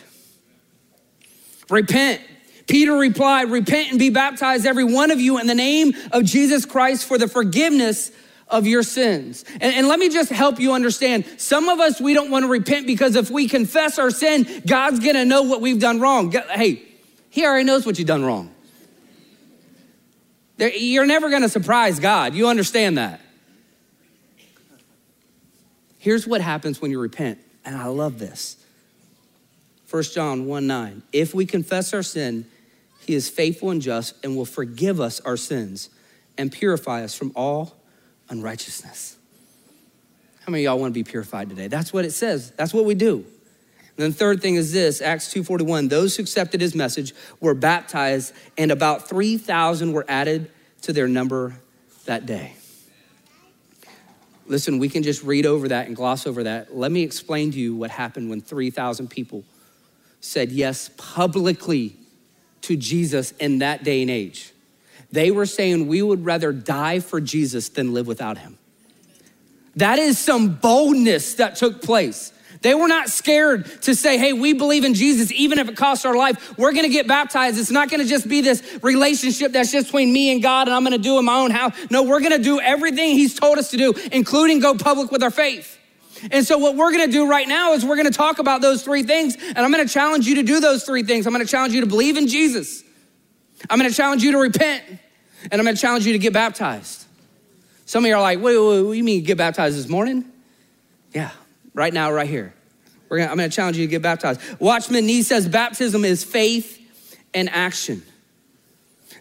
Repent. 1.70 2.20
Peter 2.66 2.92
replied, 2.92 3.50
Repent 3.50 3.90
and 3.90 3.98
be 3.98 4.10
baptized, 4.10 4.66
every 4.66 4.84
one 4.84 5.10
of 5.10 5.20
you, 5.20 5.38
in 5.38 5.46
the 5.46 5.54
name 5.54 5.92
of 6.12 6.24
Jesus 6.24 6.64
Christ 6.64 7.06
for 7.06 7.18
the 7.18 7.28
forgiveness 7.28 8.10
of 8.48 8.66
your 8.66 8.82
sins. 8.82 9.44
And, 9.52 9.74
and, 9.74 9.88
let 9.88 9.98
me 9.98 10.08
just 10.08 10.30
help 10.30 10.60
you 10.60 10.72
understand. 10.72 11.24
Some 11.38 11.68
of 11.68 11.80
us, 11.80 12.00
we 12.00 12.14
don't 12.14 12.30
want 12.30 12.44
to 12.44 12.48
repent 12.48 12.86
because 12.86 13.16
if 13.16 13.30
we 13.30 13.48
confess 13.48 13.98
our 13.98 14.10
sin, 14.10 14.62
God's 14.66 15.00
gonna 15.00 15.24
know 15.24 15.42
what 15.42 15.60
we've 15.60 15.80
done 15.80 16.00
wrong. 16.00 16.30
Hey, 16.30 16.82
He 17.30 17.44
already 17.44 17.64
knows 17.64 17.86
what 17.86 17.98
you've 17.98 18.08
done 18.08 18.24
wrong. 18.24 18.54
You're 20.58 21.06
never 21.06 21.30
gonna 21.30 21.48
surprise 21.48 21.98
God. 21.98 22.34
You 22.34 22.48
understand 22.48 22.98
that. 22.98 23.20
Here's 25.98 26.26
what 26.26 26.42
happens 26.42 26.82
when 26.82 26.90
you 26.90 27.00
repent, 27.00 27.38
and 27.64 27.74
I 27.74 27.86
love 27.86 28.18
this. 28.18 28.56
1 29.94 30.02
John 30.02 30.46
1 30.46 30.66
9. 30.66 31.02
If 31.12 31.36
we 31.36 31.46
confess 31.46 31.94
our 31.94 32.02
sin, 32.02 32.46
he 33.06 33.14
is 33.14 33.30
faithful 33.30 33.70
and 33.70 33.80
just 33.80 34.16
and 34.24 34.36
will 34.36 34.44
forgive 34.44 35.00
us 35.00 35.20
our 35.20 35.36
sins 35.36 35.88
and 36.36 36.50
purify 36.50 37.04
us 37.04 37.14
from 37.14 37.30
all 37.36 37.76
unrighteousness. 38.28 39.16
How 40.44 40.50
many 40.50 40.64
y'all 40.64 40.80
want 40.80 40.92
to 40.92 40.98
be 40.98 41.04
purified 41.04 41.48
today? 41.48 41.68
That's 41.68 41.92
what 41.92 42.04
it 42.04 42.10
says. 42.10 42.50
That's 42.56 42.74
what 42.74 42.86
we 42.86 42.96
do. 42.96 43.18
And 43.18 43.96
then 43.96 44.10
the 44.10 44.16
third 44.16 44.42
thing 44.42 44.56
is 44.56 44.72
this, 44.72 45.00
Acts 45.00 45.32
2:41, 45.32 45.88
those 45.90 46.16
who 46.16 46.24
accepted 46.24 46.60
his 46.60 46.74
message 46.74 47.14
were 47.38 47.54
baptized 47.54 48.32
and 48.58 48.72
about 48.72 49.08
3,000 49.08 49.92
were 49.92 50.04
added 50.08 50.50
to 50.82 50.92
their 50.92 51.06
number 51.06 51.54
that 52.06 52.26
day. 52.26 52.56
Listen, 54.48 54.80
we 54.80 54.88
can 54.88 55.04
just 55.04 55.22
read 55.22 55.46
over 55.46 55.68
that 55.68 55.86
and 55.86 55.94
gloss 55.94 56.26
over 56.26 56.42
that. 56.42 56.76
Let 56.76 56.90
me 56.90 57.04
explain 57.04 57.52
to 57.52 57.60
you 57.60 57.76
what 57.76 57.90
happened 57.92 58.28
when 58.28 58.40
3,000 58.40 59.08
people 59.08 59.44
said 60.24 60.50
yes 60.50 60.90
publicly 60.96 61.96
to 62.62 62.76
Jesus 62.76 63.32
in 63.32 63.58
that 63.58 63.84
day 63.84 64.00
and 64.00 64.10
age. 64.10 64.52
They 65.12 65.30
were 65.30 65.46
saying 65.46 65.86
we 65.86 66.00
would 66.02 66.24
rather 66.24 66.50
die 66.50 67.00
for 67.00 67.20
Jesus 67.20 67.68
than 67.68 67.92
live 67.92 68.06
without 68.06 68.38
him. 68.38 68.58
That 69.76 69.98
is 69.98 70.18
some 70.18 70.54
boldness 70.54 71.34
that 71.34 71.56
took 71.56 71.82
place. 71.82 72.32
They 72.62 72.72
were 72.72 72.88
not 72.88 73.10
scared 73.10 73.66
to 73.82 73.94
say, 73.94 74.16
hey, 74.16 74.32
we 74.32 74.54
believe 74.54 74.84
in 74.84 74.94
Jesus, 74.94 75.30
even 75.32 75.58
if 75.58 75.68
it 75.68 75.76
costs 75.76 76.06
our 76.06 76.16
life. 76.16 76.56
We're 76.56 76.72
gonna 76.72 76.88
get 76.88 77.06
baptized. 77.06 77.58
It's 77.58 77.70
not 77.70 77.90
gonna 77.90 78.06
just 78.06 78.26
be 78.26 78.40
this 78.40 78.62
relationship 78.80 79.52
that's 79.52 79.70
just 79.70 79.88
between 79.88 80.10
me 80.10 80.32
and 80.32 80.42
God 80.42 80.68
and 80.68 80.74
I'm 80.74 80.82
gonna 80.82 80.96
do 80.96 81.16
it 81.16 81.18
in 81.18 81.24
my 81.26 81.36
own 81.36 81.50
house. 81.50 81.74
No, 81.90 82.04
we're 82.04 82.20
gonna 82.20 82.38
do 82.38 82.60
everything 82.60 83.10
He's 83.10 83.38
told 83.38 83.58
us 83.58 83.70
to 83.72 83.76
do, 83.76 83.92
including 84.10 84.60
go 84.60 84.74
public 84.74 85.12
with 85.12 85.22
our 85.22 85.30
faith. 85.30 85.78
And 86.30 86.46
so, 86.46 86.58
what 86.58 86.76
we're 86.76 86.92
gonna 86.92 87.08
do 87.08 87.28
right 87.28 87.46
now 87.46 87.72
is 87.72 87.84
we're 87.84 87.96
gonna 87.96 88.10
talk 88.10 88.38
about 88.38 88.60
those 88.60 88.82
three 88.82 89.02
things, 89.02 89.36
and 89.36 89.58
I'm 89.58 89.70
gonna 89.70 89.88
challenge 89.88 90.26
you 90.26 90.36
to 90.36 90.42
do 90.42 90.60
those 90.60 90.84
three 90.84 91.02
things. 91.02 91.26
I'm 91.26 91.32
gonna 91.32 91.44
challenge 91.44 91.74
you 91.74 91.80
to 91.80 91.86
believe 91.86 92.16
in 92.16 92.26
Jesus, 92.28 92.82
I'm 93.68 93.78
gonna 93.78 93.90
challenge 93.90 94.22
you 94.22 94.32
to 94.32 94.38
repent, 94.38 94.84
and 95.50 95.60
I'm 95.60 95.64
gonna 95.64 95.76
challenge 95.76 96.06
you 96.06 96.12
to 96.12 96.18
get 96.18 96.32
baptized. 96.32 97.04
Some 97.86 98.04
of 98.04 98.08
you 98.08 98.14
are 98.14 98.22
like, 98.22 98.40
wait, 98.40 98.58
wait, 98.58 98.68
wait 98.68 98.82
what 98.82 98.92
do 98.92 98.98
you 98.98 99.04
mean 99.04 99.24
get 99.24 99.38
baptized 99.38 99.76
this 99.76 99.88
morning? 99.88 100.24
Yeah, 101.12 101.30
right 101.74 101.92
now, 101.92 102.10
right 102.12 102.28
here. 102.28 102.54
Gonna, 103.10 103.30
I'm 103.30 103.36
gonna 103.36 103.48
challenge 103.48 103.76
you 103.76 103.86
to 103.86 103.90
get 103.90 104.02
baptized. 104.02 104.40
Watchman 104.58 105.06
Nee 105.06 105.22
says 105.22 105.48
baptism 105.48 106.04
is 106.04 106.24
faith 106.24 106.80
and 107.32 107.48
action. 107.50 108.02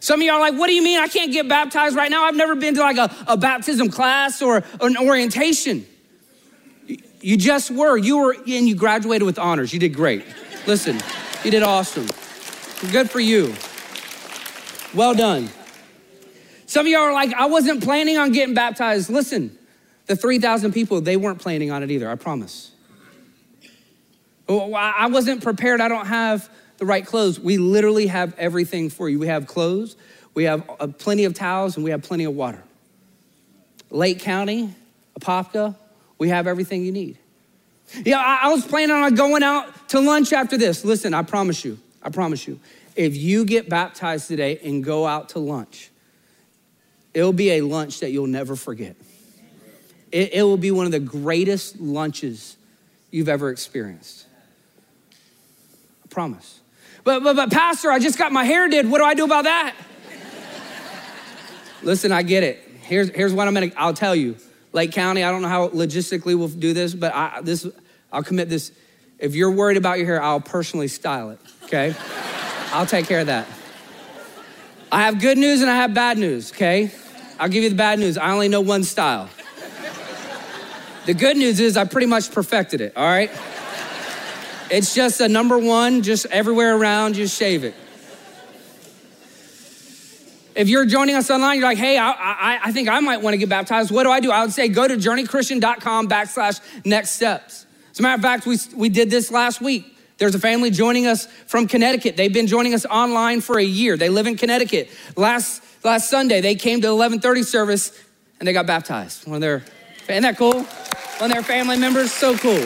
Some 0.00 0.20
of 0.20 0.26
y'all 0.26 0.36
are 0.36 0.40
like, 0.40 0.58
what 0.58 0.66
do 0.66 0.74
you 0.74 0.82
mean 0.82 1.00
I 1.00 1.08
can't 1.08 1.32
get 1.32 1.48
baptized 1.48 1.96
right 1.96 2.10
now? 2.10 2.24
I've 2.24 2.36
never 2.36 2.54
been 2.54 2.74
to 2.74 2.80
like 2.80 2.98
a, 2.98 3.14
a 3.26 3.36
baptism 3.36 3.88
class 3.88 4.42
or 4.42 4.62
an 4.80 4.96
orientation. 4.98 5.86
You 7.24 7.38
just 7.38 7.70
were. 7.70 7.96
You 7.96 8.18
were, 8.18 8.34
and 8.34 8.68
you 8.68 8.74
graduated 8.74 9.24
with 9.24 9.38
honors. 9.38 9.72
You 9.72 9.80
did 9.80 9.94
great. 9.94 10.26
Listen, 10.66 11.00
you 11.42 11.50
did 11.50 11.62
awesome. 11.62 12.06
Good 12.92 13.10
for 13.10 13.18
you. 13.18 13.54
Well 14.92 15.14
done. 15.14 15.48
Some 16.66 16.84
of 16.84 16.92
y'all 16.92 17.00
are 17.00 17.14
like, 17.14 17.32
I 17.32 17.46
wasn't 17.46 17.82
planning 17.82 18.18
on 18.18 18.32
getting 18.32 18.54
baptized. 18.54 19.08
Listen, 19.08 19.58
the 20.04 20.16
3,000 20.16 20.72
people, 20.72 21.00
they 21.00 21.16
weren't 21.16 21.38
planning 21.38 21.70
on 21.70 21.82
it 21.82 21.90
either, 21.90 22.10
I 22.10 22.16
promise. 22.16 22.72
I 24.46 25.06
wasn't 25.06 25.42
prepared. 25.42 25.80
I 25.80 25.88
don't 25.88 26.06
have 26.06 26.50
the 26.76 26.84
right 26.84 27.06
clothes. 27.06 27.40
We 27.40 27.56
literally 27.56 28.08
have 28.08 28.34
everything 28.36 28.90
for 28.90 29.08
you. 29.08 29.18
We 29.18 29.28
have 29.28 29.46
clothes, 29.46 29.96
we 30.34 30.44
have 30.44 30.68
uh, 30.78 30.88
plenty 30.88 31.24
of 31.24 31.32
towels, 31.32 31.76
and 31.76 31.84
we 31.84 31.90
have 31.90 32.02
plenty 32.02 32.24
of 32.24 32.34
water. 32.34 32.62
Lake 33.88 34.18
County, 34.18 34.74
Apopka, 35.18 35.76
we 36.18 36.28
have 36.28 36.46
everything 36.46 36.84
you 36.84 36.92
need. 36.92 37.18
Yeah, 38.04 38.18
I, 38.18 38.40
I 38.44 38.48
was 38.48 38.66
planning 38.66 38.96
on 38.96 39.14
going 39.14 39.42
out 39.42 39.88
to 39.90 40.00
lunch 40.00 40.32
after 40.32 40.56
this. 40.56 40.84
Listen, 40.84 41.14
I 41.14 41.22
promise 41.22 41.64
you, 41.64 41.78
I 42.02 42.10
promise 42.10 42.46
you, 42.46 42.58
if 42.96 43.16
you 43.16 43.44
get 43.44 43.68
baptized 43.68 44.28
today 44.28 44.58
and 44.64 44.82
go 44.82 45.06
out 45.06 45.30
to 45.30 45.38
lunch, 45.38 45.90
it'll 47.12 47.32
be 47.32 47.52
a 47.52 47.60
lunch 47.60 48.00
that 48.00 48.10
you'll 48.10 48.26
never 48.26 48.56
forget. 48.56 48.96
It, 50.10 50.34
it 50.34 50.42
will 50.42 50.56
be 50.56 50.70
one 50.70 50.86
of 50.86 50.92
the 50.92 51.00
greatest 51.00 51.80
lunches 51.80 52.56
you've 53.10 53.28
ever 53.28 53.50
experienced. 53.50 54.26
I 56.04 56.08
promise. 56.08 56.60
But, 57.02 57.22
but, 57.22 57.36
but, 57.36 57.50
Pastor, 57.50 57.90
I 57.90 57.98
just 57.98 58.18
got 58.18 58.32
my 58.32 58.44
hair 58.44 58.68
did. 58.68 58.88
What 58.88 58.98
do 58.98 59.04
I 59.04 59.14
do 59.14 59.24
about 59.24 59.44
that? 59.44 59.74
Listen, 61.82 62.12
I 62.12 62.22
get 62.22 62.42
it. 62.42 62.60
Here's, 62.82 63.10
here's 63.10 63.32
what 63.32 63.46
I'm 63.46 63.54
gonna, 63.54 63.72
I'll 63.76 63.94
tell 63.94 64.14
you. 64.14 64.36
Lake 64.74 64.90
County, 64.90 65.22
I 65.22 65.30
don't 65.30 65.40
know 65.40 65.48
how 65.48 65.68
logistically 65.68 66.36
we'll 66.36 66.48
do 66.48 66.74
this, 66.74 66.94
but 66.94 67.14
I, 67.14 67.40
this, 67.42 67.64
I'll 68.12 68.24
commit 68.24 68.48
this. 68.48 68.72
If 69.20 69.36
you're 69.36 69.52
worried 69.52 69.76
about 69.76 69.98
your 69.98 70.06
hair, 70.06 70.20
I'll 70.20 70.40
personally 70.40 70.88
style 70.88 71.30
it, 71.30 71.38
okay? 71.62 71.94
I'll 72.72 72.84
take 72.84 73.06
care 73.06 73.20
of 73.20 73.28
that. 73.28 73.46
I 74.90 75.02
have 75.02 75.20
good 75.20 75.38
news 75.38 75.62
and 75.62 75.70
I 75.70 75.76
have 75.76 75.94
bad 75.94 76.18
news, 76.18 76.50
okay? 76.52 76.90
I'll 77.38 77.48
give 77.48 77.62
you 77.62 77.70
the 77.70 77.76
bad 77.76 78.00
news. 78.00 78.18
I 78.18 78.32
only 78.32 78.48
know 78.48 78.60
one 78.60 78.82
style. 78.82 79.30
The 81.06 81.14
good 81.14 81.36
news 81.36 81.60
is 81.60 81.76
I 81.76 81.84
pretty 81.84 82.08
much 82.08 82.32
perfected 82.32 82.80
it, 82.80 82.96
all 82.96 83.06
right? 83.06 83.30
It's 84.70 84.92
just 84.92 85.20
a 85.20 85.28
number 85.28 85.56
one, 85.56 86.02
just 86.02 86.26
everywhere 86.26 86.76
around, 86.76 87.14
just 87.14 87.38
shave 87.38 87.62
it. 87.62 87.76
If 90.54 90.68
you're 90.68 90.86
joining 90.86 91.16
us 91.16 91.30
online, 91.30 91.58
you're 91.58 91.68
like, 91.68 91.78
hey, 91.78 91.98
I, 91.98 92.10
I, 92.10 92.60
I 92.64 92.72
think 92.72 92.88
I 92.88 93.00
might 93.00 93.20
want 93.20 93.34
to 93.34 93.38
get 93.38 93.48
baptized. 93.48 93.90
What 93.90 94.04
do 94.04 94.10
I 94.10 94.20
do? 94.20 94.30
I 94.30 94.42
would 94.42 94.52
say 94.52 94.68
go 94.68 94.86
to 94.86 94.96
journeychristian.com 94.96 96.08
backslash 96.08 96.60
next 96.84 97.10
steps. 97.10 97.66
As 97.90 97.98
a 97.98 98.02
matter 98.02 98.14
of 98.14 98.22
fact, 98.22 98.46
we, 98.46 98.58
we 98.76 98.88
did 98.88 99.10
this 99.10 99.30
last 99.32 99.60
week. 99.60 99.96
There's 100.18 100.34
a 100.36 100.38
family 100.38 100.70
joining 100.70 101.06
us 101.06 101.26
from 101.46 101.66
Connecticut. 101.66 102.16
They've 102.16 102.32
been 102.32 102.46
joining 102.46 102.72
us 102.72 102.86
online 102.86 103.40
for 103.40 103.58
a 103.58 103.64
year. 103.64 103.96
They 103.96 104.08
live 104.08 104.28
in 104.28 104.36
Connecticut. 104.36 104.90
Last, 105.16 105.62
last 105.84 106.08
Sunday, 106.08 106.40
they 106.40 106.54
came 106.54 106.80
to 106.82 106.88
1130 106.88 107.42
service 107.42 108.00
and 108.38 108.46
they 108.46 108.52
got 108.52 108.66
baptized. 108.66 109.26
One 109.26 109.36
of 109.36 109.40
their, 109.40 109.64
isn't 110.08 110.22
that 110.22 110.38
cool? 110.38 110.62
One 110.62 111.30
of 111.30 111.32
their 111.32 111.42
family 111.42 111.78
members, 111.78 112.12
so 112.12 112.36
cool. 112.36 112.64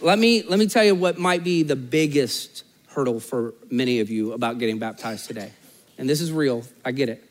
Let 0.00 0.18
me, 0.18 0.42
let 0.42 0.58
me 0.58 0.68
tell 0.68 0.84
you 0.84 0.94
what 0.94 1.18
might 1.18 1.44
be 1.44 1.62
the 1.62 1.76
biggest 1.76 2.62
hurdle 2.96 3.20
for 3.20 3.52
many 3.70 4.00
of 4.00 4.08
you 4.08 4.32
about 4.32 4.58
getting 4.58 4.78
baptized 4.78 5.26
today. 5.26 5.52
And 5.98 6.08
this 6.08 6.22
is 6.22 6.32
real, 6.32 6.64
I 6.82 6.92
get 6.92 7.10
it. 7.10 7.22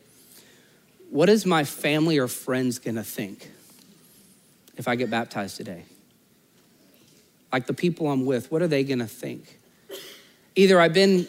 What 1.09 1.27
is 1.27 1.43
my 1.43 1.63
family 1.63 2.19
or 2.19 2.27
friends 2.27 2.77
gonna 2.77 3.03
think 3.03 3.51
if 4.77 4.87
I 4.87 4.95
get 4.95 5.09
baptized 5.09 5.57
today? 5.57 5.85
Like 7.51 7.65
the 7.65 7.73
people 7.73 8.11
I'm 8.11 8.27
with, 8.27 8.51
what 8.51 8.61
are 8.61 8.67
they 8.67 8.83
gonna 8.83 9.07
think? 9.07 9.57
Either 10.55 10.79
I've 10.79 10.93
been, 10.93 11.27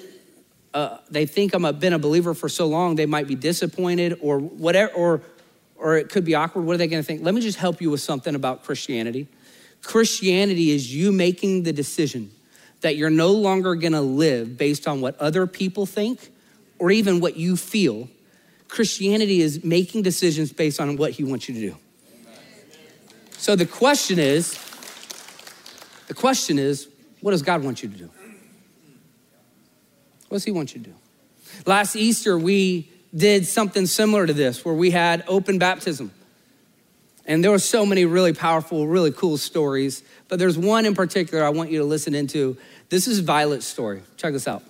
uh, 0.75 0.99
they 1.11 1.25
think 1.25 1.55
I'm 1.55 1.65
a, 1.65 1.73
been 1.73 1.95
a 1.95 1.99
believer 1.99 2.35
for 2.35 2.51
so 2.51 2.67
long, 2.67 2.95
they 2.97 3.07
might 3.07 3.27
be 3.27 3.37
disappointed 3.37 4.19
or 4.21 4.39
whatever, 4.39 4.93
or, 4.93 5.23
or 5.77 5.97
it 5.97 6.11
could 6.11 6.27
be 6.27 6.35
awkward. 6.35 6.67
What 6.67 6.75
are 6.75 6.79
they 6.79 6.89
gonna 6.89 7.03
think? 7.03 7.25
Let 7.25 7.35
me 7.35 7.41
just 7.41 7.57
help 7.57 7.81
you 7.81 7.91
with 7.91 8.03
something 8.03 8.35
about 8.35 8.65
Christianity. 8.65 9.29
Christianity 9.83 10.73
is 10.73 10.95
you 10.95 11.11
making 11.11 11.63
the 11.63 11.73
decision 11.73 12.33
that 12.87 12.95
you're 12.95 13.11
no 13.11 13.33
longer 13.33 13.75
gonna 13.75 14.01
live 14.01 14.57
based 14.57 14.87
on 14.87 15.01
what 15.01 15.19
other 15.19 15.45
people 15.49 15.87
think 15.87 16.31
or 16.79 16.93
even 16.93 17.19
what 17.19 17.37
you 17.37 17.57
feel. 17.57 18.09
Christianity 18.69 19.41
is 19.41 19.65
making 19.65 20.03
decisions 20.03 20.53
based 20.53 20.79
on 20.79 20.97
what 20.97 21.11
He 21.11 21.25
wants 21.25 21.49
you 21.49 21.55
to 21.57 21.61
do. 21.61 21.77
So 23.33 23.57
the 23.57 23.67
question 23.67 24.21
is, 24.21 24.57
the 26.07 26.15
question 26.15 26.61
is, 26.61 26.87
what 27.23 27.33
does 27.33 27.43
God 27.43 27.65
want 27.65 27.83
you 27.83 27.89
to 27.89 27.97
do? 27.97 28.11
What 30.29 30.37
does 30.37 30.45
He 30.45 30.53
want 30.53 30.73
you 30.77 30.81
to 30.81 30.91
do? 30.91 30.95
Last 31.67 31.97
Easter, 31.97 32.39
we 32.39 32.89
did 33.13 33.47
something 33.47 33.87
similar 33.87 34.29
to 34.29 34.33
this 34.33 34.65
where 34.65 34.75
we 34.77 34.93
had 34.93 35.25
open 35.27 35.59
baptism. 35.59 36.13
And 37.27 37.43
there 37.43 37.51
were 37.51 37.59
so 37.59 37.85
many 37.85 38.05
really 38.05 38.33
powerful, 38.33 38.87
really 38.87 39.11
cool 39.11 39.37
stories, 39.37 40.05
but 40.29 40.39
there's 40.39 40.57
one 40.57 40.87
in 40.87 40.95
particular 40.95 41.45
I 41.45 41.49
want 41.49 41.71
you 41.71 41.79
to 41.79 41.85
listen 41.85 42.15
into. 42.15 42.57
This 42.89 43.09
is 43.09 43.19
Violet's 43.19 43.67
story. 43.67 44.03
Check 44.17 44.33
this 44.33 44.47
out. 44.47 44.63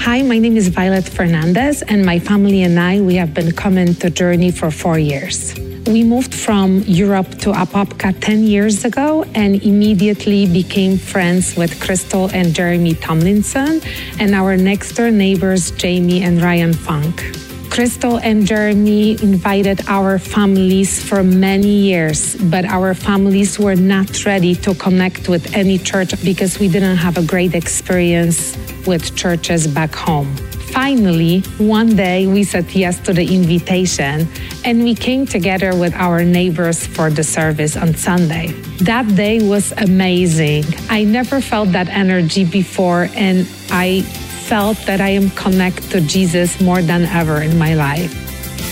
Hi, 0.00 0.20
my 0.20 0.38
name 0.38 0.56
is 0.58 0.68
Violet 0.68 1.08
Fernandez, 1.08 1.80
and 1.82 2.04
my 2.04 2.18
family 2.18 2.62
and 2.62 2.78
I, 2.78 3.00
we 3.00 3.14
have 3.16 3.32
been 3.32 3.52
coming 3.52 3.94
to 3.96 4.10
Journey 4.10 4.50
for 4.50 4.70
four 4.70 4.98
years. 4.98 5.54
We 5.86 6.04
moved 6.04 6.34
from 6.34 6.82
Europe 6.86 7.30
to 7.40 7.52
Apopka 7.52 8.20
10 8.20 8.44
years 8.44 8.84
ago 8.84 9.24
and 9.34 9.62
immediately 9.62 10.46
became 10.46 10.98
friends 10.98 11.56
with 11.56 11.80
Crystal 11.80 12.28
and 12.34 12.54
Jeremy 12.54 12.94
Tomlinson 12.94 13.80
and 14.18 14.34
our 14.34 14.58
next 14.58 14.92
door 14.92 15.10
neighbors, 15.10 15.70
Jamie 15.70 16.22
and 16.22 16.42
Ryan 16.42 16.74
Funk. 16.74 17.49
Crystal 17.70 18.18
and 18.18 18.44
Jeremy 18.44 19.12
invited 19.22 19.80
our 19.86 20.18
families 20.18 21.02
for 21.02 21.22
many 21.22 21.68
years, 21.68 22.34
but 22.50 22.64
our 22.64 22.94
families 22.94 23.58
were 23.60 23.76
not 23.76 24.26
ready 24.26 24.56
to 24.56 24.74
connect 24.74 25.28
with 25.28 25.54
any 25.54 25.78
church 25.78 26.12
because 26.24 26.58
we 26.58 26.68
didn't 26.68 26.96
have 26.96 27.16
a 27.16 27.22
great 27.22 27.54
experience 27.54 28.56
with 28.86 29.14
churches 29.14 29.68
back 29.68 29.94
home. 29.94 30.34
Finally, 30.74 31.40
one 31.58 31.94
day 31.94 32.26
we 32.26 32.42
said 32.44 32.68
yes 32.74 32.98
to 33.00 33.12
the 33.12 33.34
invitation 33.34 34.28
and 34.64 34.82
we 34.82 34.94
came 34.94 35.24
together 35.24 35.74
with 35.74 35.94
our 35.94 36.24
neighbors 36.24 36.86
for 36.86 37.08
the 37.08 37.24
service 37.24 37.76
on 37.76 37.94
Sunday. 37.94 38.48
That 38.82 39.06
day 39.14 39.48
was 39.48 39.72
amazing. 39.78 40.64
I 40.88 41.04
never 41.04 41.40
felt 41.40 41.72
that 41.72 41.88
energy 41.88 42.44
before 42.44 43.08
and 43.14 43.48
I 43.70 44.04
felt 44.50 44.78
that 44.78 45.00
I 45.00 45.10
am 45.10 45.30
connected 45.30 45.88
to 45.94 46.00
Jesus 46.00 46.60
more 46.60 46.82
than 46.82 47.04
ever 47.04 47.40
in 47.40 47.56
my 47.56 47.74
life. 47.74 48.10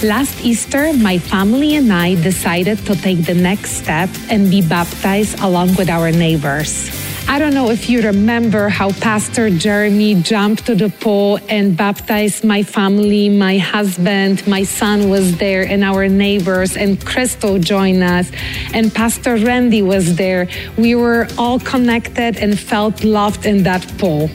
Last 0.02 0.34
Easter, 0.44 0.92
my 0.92 1.18
family 1.18 1.76
and 1.76 1.92
I 1.92 2.16
decided 2.20 2.78
to 2.86 2.96
take 2.96 3.22
the 3.22 3.34
next 3.34 3.70
step 3.82 4.10
and 4.28 4.50
be 4.50 4.60
baptized 4.60 5.38
along 5.38 5.76
with 5.76 5.88
our 5.88 6.10
neighbors. 6.10 6.90
I 7.28 7.38
don't 7.38 7.54
know 7.54 7.70
if 7.70 7.88
you 7.88 8.02
remember 8.02 8.68
how 8.68 8.90
Pastor 8.90 9.50
Jeremy 9.50 10.20
jumped 10.20 10.66
to 10.66 10.74
the 10.74 10.88
pool 10.88 11.38
and 11.48 11.76
baptized 11.76 12.42
my 12.42 12.64
family, 12.64 13.28
my 13.28 13.58
husband, 13.58 14.44
my 14.48 14.64
son 14.64 15.08
was 15.08 15.36
there, 15.38 15.62
and 15.62 15.84
our 15.84 16.08
neighbors, 16.08 16.76
and 16.76 16.98
Crystal 17.04 17.60
joined 17.60 18.02
us, 18.02 18.32
and 18.74 18.92
Pastor 18.92 19.36
Randy 19.36 19.82
was 19.82 20.16
there. 20.16 20.48
We 20.76 20.96
were 20.96 21.28
all 21.38 21.60
connected 21.60 22.36
and 22.42 22.58
felt 22.58 23.04
loved 23.04 23.46
in 23.46 23.62
that 23.62 23.86
pool. 23.98 24.28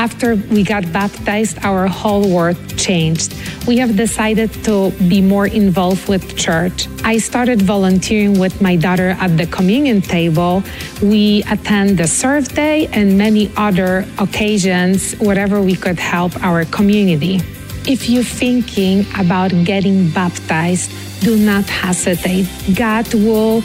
After 0.00 0.34
we 0.34 0.64
got 0.64 0.90
baptized, 0.94 1.58
our 1.62 1.86
whole 1.86 2.26
world 2.34 2.56
changed. 2.78 3.34
We 3.68 3.76
have 3.84 3.98
decided 3.98 4.48
to 4.64 4.92
be 5.12 5.20
more 5.20 5.46
involved 5.46 6.08
with 6.08 6.38
church. 6.38 6.88
I 7.04 7.18
started 7.18 7.60
volunteering 7.60 8.40
with 8.40 8.62
my 8.62 8.76
daughter 8.76 9.10
at 9.20 9.36
the 9.36 9.44
communion 9.44 10.00
table. 10.00 10.62
We 11.02 11.44
attend 11.50 11.98
the 11.98 12.08
serve 12.08 12.48
day 12.54 12.86
and 12.94 13.18
many 13.18 13.52
other 13.58 14.06
occasions, 14.18 15.12
whatever 15.20 15.60
we 15.60 15.76
could 15.76 15.98
help 15.98 16.32
our 16.42 16.64
community. 16.64 17.42
If 17.84 18.08
you're 18.08 18.24
thinking 18.24 19.04
about 19.18 19.50
getting 19.64 20.08
baptized, 20.08 20.90
do 21.20 21.36
not 21.36 21.68
hesitate. 21.68 22.48
God 22.74 23.12
will 23.12 23.62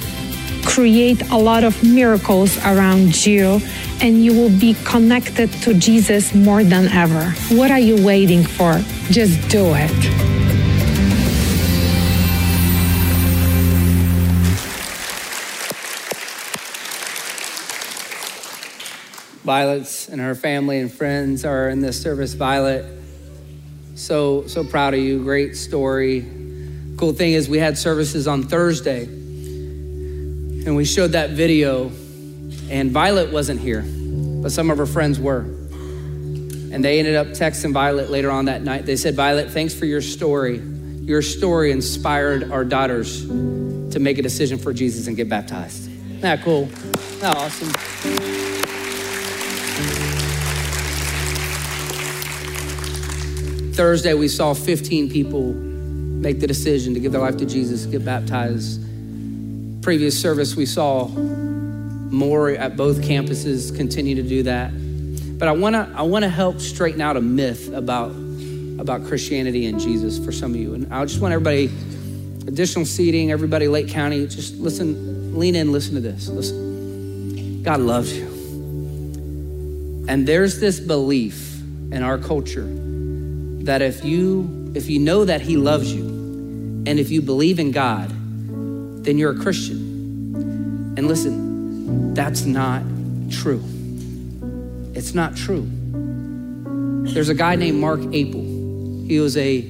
create 0.65 1.21
a 1.30 1.38
lot 1.38 1.63
of 1.63 1.82
miracles 1.84 2.58
around 2.65 3.25
you 3.25 3.62
and 4.01 4.23
you 4.23 4.34
will 4.34 4.49
be 4.60 4.75
connected 4.84 5.51
to 5.63 5.73
Jesus 5.73 6.34
more 6.34 6.63
than 6.63 6.88
ever. 6.89 7.32
What 7.56 7.71
are 7.71 7.80
you 7.80 8.04
waiting 8.06 8.43
for? 8.43 8.82
Just 9.10 9.49
do 9.49 9.73
it. 9.75 10.25
Violet's 19.45 20.10
and 20.10 20.19
her 20.19 20.34
family 20.34 20.80
and 20.80 20.91
friends 20.91 21.45
are 21.45 21.69
in 21.69 21.80
this 21.80 22.01
service. 22.01 22.34
Violet, 22.34 22.84
so 23.93 24.47
so 24.47 24.63
proud 24.63 24.95
of 24.95 24.99
you. 24.99 25.23
Great 25.23 25.56
story. 25.56 26.25
Cool 26.97 27.13
thing 27.13 27.34
is 27.34 27.47
we 27.47 27.60
had 27.60 27.78
services 27.78 28.28
on 28.28 28.41
Thursday, 28.41 29.06
and 30.65 30.75
we 30.75 30.84
showed 30.84 31.12
that 31.12 31.32
video, 31.32 31.91
and 32.69 32.91
Violet 32.91 33.32
wasn't 33.32 33.60
here, 33.60 33.84
but 34.41 34.51
some 34.51 34.71
of 34.71 34.78
her 34.78 34.86
friends 34.86 35.19
were. 35.19 35.39
And 35.39 36.84
they 36.84 36.99
ended 36.99 37.15
up 37.15 37.28
texting 37.28 37.71
Violet 37.71 38.10
later 38.10 38.32
on 38.32 38.45
that 38.45 38.63
night. 38.63 38.86
They 38.86 38.95
said, 38.95 39.15
Violet, 39.15 39.51
thanks 39.51 39.73
for 39.73 39.86
your 39.86 40.01
story. 40.01 40.58
Your 40.58 41.21
story 41.21 41.71
inspired 41.71 42.51
our 42.51 42.65
daughters 42.65 43.25
to 43.28 43.99
make 43.99 44.17
a 44.17 44.21
decision 44.21 44.58
for 44.58 44.73
Jesus 44.73 45.08
and 45.08 45.15
get 45.15 45.30
baptized. 45.30 45.88
Isn't 45.88 46.21
that 46.21 46.41
cool? 46.41 46.63
Isn't 46.63 47.19
that 47.19 47.38
awesome? 47.38 47.69
Thursday, 53.73 54.13
we 54.13 54.28
saw 54.28 54.54
15 54.54 55.10
people 55.10 55.54
make 55.54 56.39
the 56.39 56.47
decision 56.47 56.93
to 56.93 56.99
give 56.99 57.12
their 57.12 57.21
life 57.21 57.38
to 57.38 57.45
Jesus, 57.45 57.86
get 57.86 58.04
baptized. 58.04 58.82
Previous 59.86 60.19
service, 60.19 60.56
we 60.56 60.65
saw 60.65 61.08
more 61.08 62.50
at 62.50 62.76
both 62.76 63.04
campuses 63.04 63.76
continue 63.78 64.15
to 64.15 64.24
do 64.24 64.41
that. 64.41 64.71
But 65.38 65.48
I 65.48 65.52
wanna, 65.52 65.93
I 65.95 66.02
wanna 66.02 66.28
help 66.28 66.60
straighten 66.60 67.02
out 67.02 67.17
a 67.17 67.21
myth 67.21 67.71
about, 67.71 68.10
about 68.80 69.06
Christianity 69.06 69.67
and 69.67 69.80
Jesus 69.80 70.17
for 70.17 70.32
some 70.32 70.56
of 70.56 70.58
you. 70.58 70.74
And 70.74 70.91
I 70.91 71.06
just 71.06 71.21
want 71.21 71.36
everybody, 71.36 71.65
additional 72.48 72.86
seating, 72.86 73.32
everybody, 73.32 73.67
Lake 73.67 73.88
County, 73.88 74.26
just 74.26 74.58
listen, 74.58 75.38
lean 75.38 75.56
in, 75.56 75.71
listen 75.71 75.93
to 75.93 76.02
this. 76.02 76.30
Listen. 76.30 77.62
God 77.62 77.80
loves 77.80 78.17
you. 78.17 78.26
And 80.10 80.26
there's 80.26 80.60
this 80.60 80.80
belief 80.80 81.62
in 81.91 82.02
our 82.02 82.17
culture 82.17 82.65
that 83.65 83.84
if 83.84 84.04
you 84.04 84.71
if 84.74 84.89
you 84.89 84.98
know 84.98 85.26
that 85.26 85.41
he 85.41 85.58
loves 85.58 85.93
you 85.93 86.06
and 86.88 86.98
if 86.98 87.12
you 87.12 87.21
believe 87.21 87.60
in 87.60 87.69
God, 87.69 88.14
then 89.06 89.18
you're 89.18 89.32
a 89.32 89.39
Christian. 89.39 90.96
And 90.98 91.08
listen, 91.08 92.13
that's 92.13 92.46
not 92.46 92.82
true. 93.30 93.63
It's 94.94 95.13
not 95.13 95.36
true. 95.36 95.70
There's 97.13 97.30
a 97.30 97.36
guy 97.36 97.56
named 97.56 97.80
Mark 97.80 98.00
Appel. 98.00 98.41
He 99.08 99.20
was 99.20 99.38
a 99.38 99.62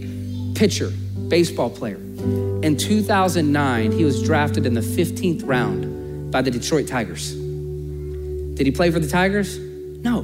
pitcher, 0.56 0.92
baseball 1.28 1.70
player. 1.70 1.98
In 1.98 2.78
2009, 2.78 3.92
he 3.92 4.06
was 4.06 4.24
drafted 4.24 4.66
in 4.66 4.74
the 4.74 4.82
15th 4.82 5.46
round 5.46 6.32
by 6.32 6.42
the 6.42 6.50
Detroit 6.50 6.88
Tigers. 6.88 7.34
Did 7.34 8.66
he 8.66 8.72
play 8.72 8.90
for 8.90 9.00
the 9.00 9.08
Tigers? 9.08 9.60
No. 9.60 10.22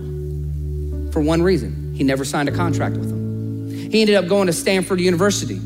For 1.12 1.22
one 1.22 1.42
reason, 1.44 1.94
he 1.94 2.04
never 2.04 2.24
signed 2.24 2.48
a 2.48 2.52
contract 2.52 2.96
with 2.96 3.10
them. 3.10 3.92
He 3.92 4.02
ended 4.02 4.16
up 4.16 4.28
going 4.28 4.48
to 4.48 4.54
Stanford 4.54 5.02
University, 5.02 5.60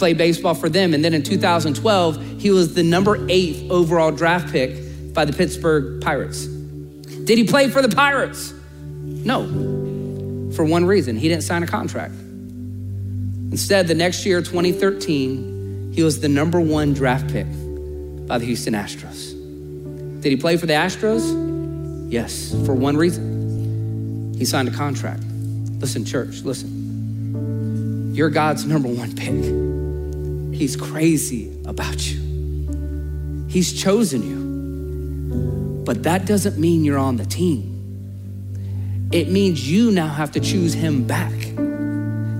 played 0.00 0.18
baseball 0.18 0.54
for 0.54 0.68
them. 0.68 0.94
And 0.94 1.04
then 1.04 1.14
in 1.14 1.22
2012, 1.22 2.40
he 2.40 2.50
was 2.50 2.74
the 2.74 2.82
number 2.82 3.24
eight 3.28 3.70
overall 3.70 4.10
draft 4.10 4.50
pick 4.50 5.14
by 5.14 5.26
the 5.26 5.32
Pittsburgh 5.32 6.00
Pirates. 6.00 6.46
Did 6.46 7.36
he 7.36 7.44
play 7.44 7.68
for 7.68 7.82
the 7.82 7.94
Pirates? 7.94 8.52
No, 8.82 9.44
for 10.56 10.64
one 10.64 10.86
reason 10.86 11.16
he 11.16 11.28
didn't 11.28 11.42
sign 11.42 11.62
a 11.62 11.66
contract. 11.66 12.14
Instead, 13.52 13.88
the 13.88 13.94
next 13.94 14.24
year, 14.24 14.40
2013, 14.40 15.92
he 15.94 16.02
was 16.02 16.20
the 16.20 16.28
number 16.28 16.60
one 16.60 16.94
draft 16.94 17.28
pick 17.30 17.46
by 18.26 18.38
the 18.38 18.46
Houston 18.46 18.72
Astros. 18.72 19.32
Did 20.22 20.30
he 20.30 20.36
play 20.36 20.56
for 20.56 20.66
the 20.66 20.72
Astros? 20.72 22.10
Yes, 22.10 22.52
for 22.64 22.74
one 22.74 22.96
reason. 22.96 24.34
He 24.38 24.46
signed 24.46 24.68
a 24.68 24.72
contract. 24.72 25.22
Listen, 25.78 26.06
church, 26.06 26.40
listen. 26.42 28.12
You're 28.14 28.30
God's 28.30 28.64
number 28.64 28.88
one 28.88 29.14
pick. 29.14 29.69
He's 30.60 30.76
crazy 30.76 31.50
about 31.64 32.06
you. 32.06 33.46
He's 33.48 33.72
chosen 33.82 34.22
you. 34.22 35.84
But 35.86 36.02
that 36.02 36.26
doesn't 36.26 36.58
mean 36.58 36.84
you're 36.84 36.98
on 36.98 37.16
the 37.16 37.24
team. 37.24 39.08
It 39.10 39.30
means 39.30 39.66
you 39.66 39.90
now 39.90 40.08
have 40.08 40.32
to 40.32 40.40
choose 40.40 40.74
him 40.74 41.06
back. 41.06 41.32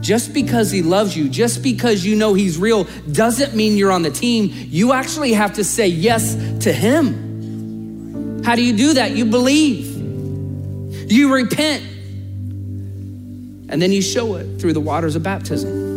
Just 0.02 0.34
because 0.34 0.70
he 0.70 0.82
loves 0.82 1.16
you, 1.16 1.30
just 1.30 1.62
because 1.62 2.04
you 2.04 2.14
know 2.14 2.34
he's 2.34 2.58
real, 2.58 2.84
doesn't 3.10 3.54
mean 3.54 3.78
you're 3.78 3.90
on 3.90 4.02
the 4.02 4.10
team. 4.10 4.52
You 4.52 4.92
actually 4.92 5.32
have 5.32 5.54
to 5.54 5.64
say 5.64 5.86
yes 5.86 6.34
to 6.64 6.74
him. 6.74 8.42
How 8.44 8.54
do 8.54 8.62
you 8.62 8.76
do 8.76 8.92
that? 8.94 9.12
You 9.12 9.24
believe, 9.24 9.96
you 11.10 11.32
repent, 11.32 11.82
and 13.70 13.80
then 13.80 13.92
you 13.92 14.02
show 14.02 14.34
it 14.34 14.60
through 14.60 14.74
the 14.74 14.80
waters 14.80 15.16
of 15.16 15.22
baptism. 15.22 15.89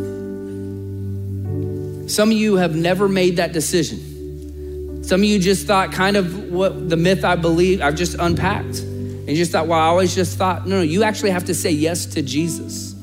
Some 2.13 2.29
of 2.29 2.37
you 2.37 2.57
have 2.57 2.75
never 2.75 3.09
made 3.09 3.37
that 3.37 3.53
decision. 3.53 5.03
Some 5.03 5.21
of 5.21 5.25
you 5.25 5.39
just 5.39 5.65
thought 5.65 5.91
kind 5.91 6.15
of 6.15 6.51
what 6.51 6.87
the 6.87 6.95
myth 6.95 7.25
I 7.25 7.35
believe 7.35 7.81
I've 7.81 7.95
just 7.95 8.15
unpacked. 8.19 8.81
And 8.81 9.29
you 9.29 9.35
just 9.35 9.51
thought, 9.51 9.65
well, 9.65 9.79
I 9.79 9.85
always 9.85 10.13
just 10.13 10.37
thought, 10.37 10.67
no, 10.67 10.75
no, 10.75 10.81
you 10.83 11.01
actually 11.01 11.31
have 11.31 11.45
to 11.45 11.55
say 11.55 11.71
yes 11.71 12.05
to 12.05 12.21
Jesus. 12.21 12.93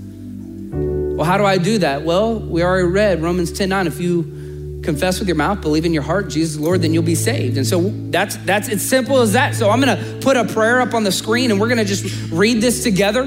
Well, 0.70 1.24
how 1.24 1.38
do 1.38 1.44
I 1.44 1.58
do 1.58 1.78
that? 1.78 2.04
Well, 2.04 2.38
we 2.38 2.62
already 2.62 2.86
read 2.86 3.20
Romans 3.20 3.50
10 3.50 3.68
9. 3.68 3.88
If 3.88 3.98
you 3.98 4.80
confess 4.84 5.18
with 5.18 5.26
your 5.26 5.36
mouth, 5.36 5.60
believe 5.60 5.84
in 5.84 5.92
your 5.92 6.04
heart, 6.04 6.28
Jesus 6.28 6.56
Lord, 6.60 6.80
then 6.80 6.94
you'll 6.94 7.02
be 7.02 7.16
saved. 7.16 7.56
And 7.56 7.66
so 7.66 7.90
that's 8.10 8.36
that's 8.36 8.68
as 8.68 8.88
simple 8.88 9.18
as 9.22 9.32
that. 9.32 9.56
So 9.56 9.70
I'm 9.70 9.80
gonna 9.80 10.18
put 10.20 10.36
a 10.36 10.44
prayer 10.44 10.80
up 10.80 10.94
on 10.94 11.02
the 11.02 11.10
screen 11.10 11.50
and 11.50 11.60
we're 11.60 11.68
gonna 11.68 11.84
just 11.84 12.30
read 12.30 12.60
this 12.60 12.84
together 12.84 13.24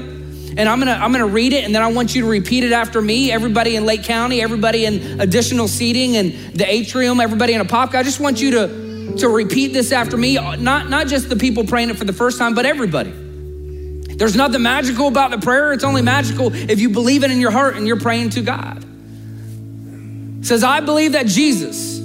and 0.56 0.68
I'm 0.68 0.78
gonna 0.78 0.92
I'm 0.92 1.12
gonna 1.12 1.26
read 1.26 1.52
it, 1.52 1.64
and 1.64 1.74
then 1.74 1.82
I 1.82 1.88
want 1.88 2.14
you 2.14 2.22
to 2.22 2.28
repeat 2.28 2.64
it 2.64 2.72
after 2.72 3.02
me. 3.02 3.32
Everybody 3.32 3.76
in 3.76 3.84
Lake 3.86 4.04
County, 4.04 4.40
everybody 4.40 4.84
in 4.84 5.20
additional 5.20 5.68
seating 5.68 6.16
and 6.16 6.32
the 6.54 6.70
atrium, 6.70 7.20
everybody 7.20 7.54
in 7.54 7.60
Apopka. 7.60 7.96
I 7.96 8.02
just 8.02 8.20
want 8.20 8.40
you 8.40 8.50
to 8.52 9.16
to 9.18 9.28
repeat 9.28 9.72
this 9.72 9.92
after 9.92 10.16
me. 10.16 10.34
Not 10.36 10.88
not 10.88 11.08
just 11.08 11.28
the 11.28 11.36
people 11.36 11.64
praying 11.64 11.90
it 11.90 11.96
for 11.96 12.04
the 12.04 12.12
first 12.12 12.38
time, 12.38 12.54
but 12.54 12.66
everybody. 12.66 13.12
There's 14.16 14.36
nothing 14.36 14.62
magical 14.62 15.08
about 15.08 15.32
the 15.32 15.38
prayer. 15.38 15.72
It's 15.72 15.82
only 15.82 16.02
magical 16.02 16.54
if 16.54 16.78
you 16.78 16.90
believe 16.90 17.24
it 17.24 17.32
in 17.32 17.40
your 17.40 17.50
heart 17.50 17.76
and 17.76 17.86
you're 17.86 17.98
praying 17.98 18.30
to 18.30 18.42
God. 18.42 18.84
It 20.38 20.46
says, 20.46 20.62
I 20.62 20.80
believe 20.80 21.12
that 21.12 21.26
Jesus 21.26 21.98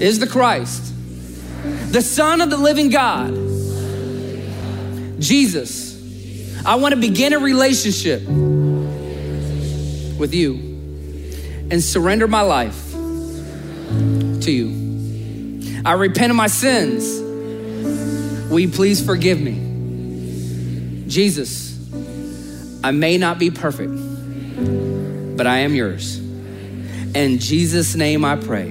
is 0.00 0.18
the 0.18 0.26
Christ, 0.26 0.92
the 1.92 2.02
Son 2.02 2.40
of 2.42 2.50
the 2.50 2.58
living 2.58 2.90
God. 2.90 3.32
Jesus 5.20 5.83
I 6.66 6.76
want 6.76 6.94
to 6.94 7.00
begin 7.00 7.32
a 7.34 7.38
relationship 7.38 8.22
with 10.18 10.32
you 10.32 10.54
and 11.70 11.82
surrender 11.82 12.26
my 12.26 12.40
life 12.40 12.92
to 12.92 14.50
you. 14.50 15.82
I 15.84 15.92
repent 15.92 16.30
of 16.30 16.36
my 16.36 16.46
sins. 16.46 17.20
Will 18.50 18.60
you 18.60 18.70
please 18.70 19.04
forgive 19.04 19.40
me? 19.40 21.04
Jesus, 21.06 21.78
I 22.82 22.92
may 22.92 23.18
not 23.18 23.38
be 23.38 23.50
perfect, 23.50 23.92
but 25.36 25.46
I 25.46 25.58
am 25.58 25.74
yours. 25.74 26.16
In 27.14 27.38
Jesus' 27.38 27.94
name 27.94 28.24
I 28.24 28.36
pray. 28.36 28.70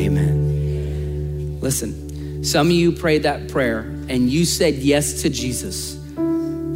Amen. 0.00 1.60
Listen, 1.60 2.03
some 2.44 2.66
of 2.66 2.72
you 2.72 2.92
prayed 2.92 3.22
that 3.22 3.48
prayer 3.48 3.80
and 3.80 4.28
you 4.28 4.44
said 4.44 4.74
yes 4.74 5.22
to 5.22 5.30
Jesus 5.30 5.94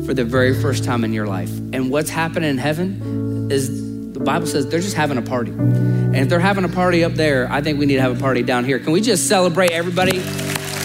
for 0.07 0.15
the 0.15 0.25
very 0.25 0.59
first 0.61 0.83
time 0.83 1.05
in 1.05 1.13
your 1.13 1.27
life. 1.27 1.51
And 1.51 1.91
what's 1.91 2.09
happening 2.09 2.49
in 2.49 2.57
heaven 2.57 3.51
is 3.51 4.13
the 4.15 4.21
Bible 4.21 4.47
says 4.47 4.67
they're 4.67 4.81
just 4.81 4.97
having 4.97 5.19
a 5.19 5.23
party. 5.23 5.51
And 5.51 6.17
if 6.17 6.31
they're 6.31 6.41
having 6.41 6.65
a 6.65 6.71
party 6.71 7.05
up 7.05 7.13
there, 7.13 7.53
I 7.53 7.61
think 7.61 7.79
we 7.79 7.85
need 7.85 7.97
to 7.97 8.01
have 8.01 8.17
a 8.17 8.21
party 8.21 8.43
down 8.43 8.65
here. 8.65 8.79
Can 8.79 8.93
we 8.93 9.03
just 9.03 9.29
celebrate 9.29 9.71
everybody 9.71 10.19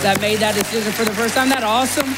that 0.03 0.19
made 0.19 0.39
that 0.39 0.53
decision 0.53 0.91
for 0.91 1.05
the 1.05 1.13
first 1.13 1.33
time? 1.33 1.47
That 1.47 1.63
awesome? 1.63 2.09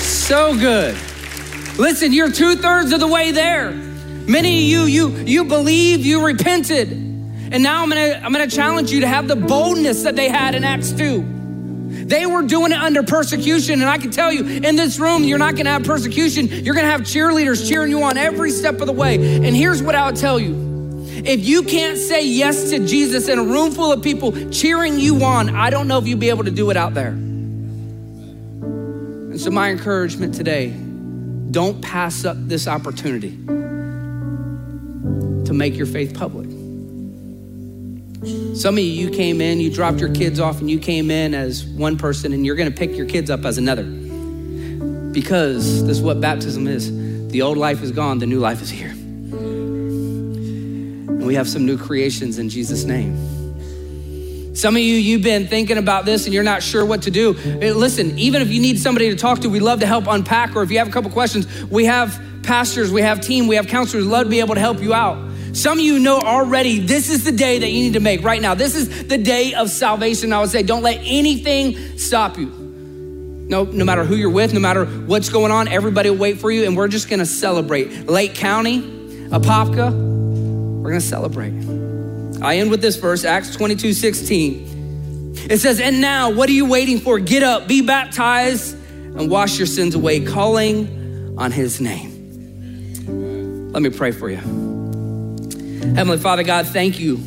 So 0.00 0.58
good. 0.58 0.96
Listen, 1.78 2.14
you're 2.14 2.32
two 2.32 2.56
thirds 2.56 2.92
of 2.92 3.00
the 3.00 3.06
way 3.06 3.32
there. 3.32 3.72
Many 3.72 4.56
of 4.56 4.68
you, 4.70 4.82
you, 4.84 5.08
you 5.18 5.44
believe, 5.44 6.06
you 6.06 6.24
repented. 6.24 7.05
And 7.52 7.62
now 7.62 7.82
I'm 7.82 7.88
gonna, 7.88 8.20
I'm 8.22 8.32
gonna 8.32 8.48
challenge 8.48 8.90
you 8.90 9.00
to 9.00 9.06
have 9.06 9.28
the 9.28 9.36
boldness 9.36 10.02
that 10.02 10.16
they 10.16 10.28
had 10.28 10.54
in 10.54 10.64
Acts 10.64 10.92
2 10.92 12.04
They 12.06 12.26
were 12.26 12.42
doing 12.42 12.72
it 12.72 12.78
under 12.78 13.02
persecution. 13.02 13.80
And 13.80 13.88
I 13.88 13.98
can 13.98 14.10
tell 14.10 14.32
you, 14.32 14.44
in 14.44 14.76
this 14.76 14.98
room, 14.98 15.24
you're 15.24 15.38
not 15.38 15.56
gonna 15.56 15.70
have 15.70 15.84
persecution. 15.84 16.48
You're 16.48 16.74
gonna 16.74 16.90
have 16.90 17.02
cheerleaders 17.02 17.68
cheering 17.68 17.90
you 17.90 18.02
on 18.02 18.16
every 18.16 18.50
step 18.50 18.80
of 18.80 18.86
the 18.86 18.92
way. 18.92 19.14
And 19.14 19.54
here's 19.56 19.82
what 19.82 19.94
I 19.94 20.06
would 20.06 20.16
tell 20.16 20.38
you 20.38 20.66
if 21.24 21.44
you 21.46 21.62
can't 21.62 21.98
say 21.98 22.26
yes 22.26 22.70
to 22.70 22.86
Jesus 22.86 23.28
in 23.28 23.38
a 23.38 23.42
room 23.42 23.72
full 23.72 23.90
of 23.90 24.02
people 24.02 24.32
cheering 24.50 25.00
you 25.00 25.24
on, 25.24 25.56
I 25.56 25.70
don't 25.70 25.88
know 25.88 25.98
if 25.98 26.06
you'll 26.06 26.18
be 26.18 26.28
able 26.28 26.44
to 26.44 26.50
do 26.50 26.70
it 26.70 26.76
out 26.76 26.94
there. 26.94 27.08
And 29.36 29.40
so, 29.40 29.50
my 29.50 29.70
encouragement 29.70 30.34
today 30.34 30.74
don't 31.50 31.80
pass 31.82 32.24
up 32.24 32.36
this 32.38 32.68
opportunity 32.68 33.30
to 35.46 35.52
make 35.52 35.74
your 35.74 35.86
faith 35.86 36.14
public. 36.14 36.45
Some 38.54 38.76
of 38.76 38.78
you, 38.78 38.90
you 38.90 39.10
came 39.10 39.40
in, 39.40 39.60
you 39.60 39.70
dropped 39.70 40.00
your 40.00 40.12
kids 40.12 40.40
off, 40.40 40.60
and 40.60 40.70
you 40.70 40.78
came 40.78 41.10
in 41.10 41.34
as 41.34 41.64
one 41.64 41.98
person, 41.98 42.32
and 42.32 42.46
you're 42.46 42.56
gonna 42.56 42.70
pick 42.70 42.96
your 42.96 43.06
kids 43.06 43.30
up 43.30 43.44
as 43.44 43.58
another. 43.58 43.84
Because 45.12 45.84
this 45.86 45.98
is 45.98 46.02
what 46.02 46.20
baptism 46.20 46.66
is 46.66 46.90
the 47.30 47.42
old 47.42 47.58
life 47.58 47.82
is 47.82 47.92
gone, 47.92 48.18
the 48.18 48.26
new 48.26 48.38
life 48.38 48.62
is 48.62 48.70
here. 48.70 48.90
And 51.08 51.26
we 51.26 51.34
have 51.34 51.48
some 51.48 51.66
new 51.66 51.76
creations 51.76 52.38
in 52.38 52.48
Jesus' 52.48 52.84
name. 52.84 53.16
Some 54.54 54.76
of 54.76 54.80
you, 54.80 54.94
you've 54.94 55.22
been 55.22 55.46
thinking 55.46 55.76
about 55.76 56.06
this 56.06 56.24
and 56.24 56.32
you're 56.32 56.42
not 56.42 56.62
sure 56.62 56.86
what 56.86 57.02
to 57.02 57.10
do. 57.10 57.34
Listen, 57.34 58.18
even 58.18 58.40
if 58.40 58.48
you 58.48 58.62
need 58.62 58.78
somebody 58.78 59.10
to 59.10 59.16
talk 59.16 59.40
to, 59.40 59.50
we'd 59.50 59.60
love 59.60 59.80
to 59.80 59.86
help 59.86 60.06
unpack, 60.06 60.56
or 60.56 60.62
if 60.62 60.70
you 60.70 60.78
have 60.78 60.88
a 60.88 60.90
couple 60.90 61.10
questions, 61.10 61.46
we 61.64 61.84
have 61.84 62.18
pastors, 62.42 62.90
we 62.90 63.02
have 63.02 63.20
team, 63.20 63.48
we 63.48 63.56
have 63.56 63.66
counselors, 63.66 64.06
love 64.06 64.24
to 64.24 64.30
be 64.30 64.40
able 64.40 64.54
to 64.54 64.60
help 64.60 64.80
you 64.80 64.94
out. 64.94 65.18
Some 65.56 65.78
of 65.78 65.84
you 65.84 65.98
know 65.98 66.18
already 66.20 66.80
this 66.80 67.08
is 67.08 67.24
the 67.24 67.32
day 67.32 67.58
that 67.58 67.70
you 67.70 67.84
need 67.84 67.94
to 67.94 68.00
make 68.00 68.22
right 68.22 68.42
now. 68.42 68.54
This 68.54 68.74
is 68.74 69.08
the 69.08 69.16
day 69.16 69.54
of 69.54 69.70
salvation. 69.70 70.30
I 70.34 70.40
would 70.40 70.50
say, 70.50 70.62
don't 70.62 70.82
let 70.82 70.98
anything 71.02 71.96
stop 71.96 72.36
you. 72.36 72.48
No, 73.48 73.64
no 73.64 73.86
matter 73.86 74.04
who 74.04 74.16
you're 74.16 74.28
with, 74.28 74.52
no 74.52 74.60
matter 74.60 74.84
what's 74.84 75.30
going 75.30 75.50
on, 75.50 75.66
everybody 75.66 76.10
will 76.10 76.18
wait 76.18 76.40
for 76.40 76.50
you, 76.50 76.64
and 76.66 76.76
we're 76.76 76.88
just 76.88 77.08
gonna 77.08 77.24
celebrate. 77.24 78.06
Lake 78.06 78.34
County, 78.34 78.82
Apopka, 79.30 79.92
we're 80.82 80.90
gonna 80.90 81.00
celebrate. 81.00 81.54
I 82.42 82.58
end 82.58 82.70
with 82.70 82.82
this 82.82 82.96
verse, 82.96 83.24
Acts 83.24 83.56
22 83.56 83.94
16. 83.94 85.36
It 85.48 85.58
says, 85.58 85.80
And 85.80 86.02
now, 86.02 86.28
what 86.28 86.50
are 86.50 86.52
you 86.52 86.66
waiting 86.66 87.00
for? 87.00 87.18
Get 87.18 87.42
up, 87.42 87.66
be 87.66 87.80
baptized, 87.80 88.74
and 88.74 89.30
wash 89.30 89.56
your 89.56 89.66
sins 89.66 89.94
away, 89.94 90.20
calling 90.22 91.34
on 91.38 91.50
his 91.50 91.80
name. 91.80 92.12
Let 93.72 93.80
me 93.80 93.88
pray 93.88 94.10
for 94.10 94.28
you. 94.28 94.75
Heavenly 95.80 96.18
Father 96.18 96.42
God, 96.42 96.66
thank 96.66 96.98
you. 96.98 97.18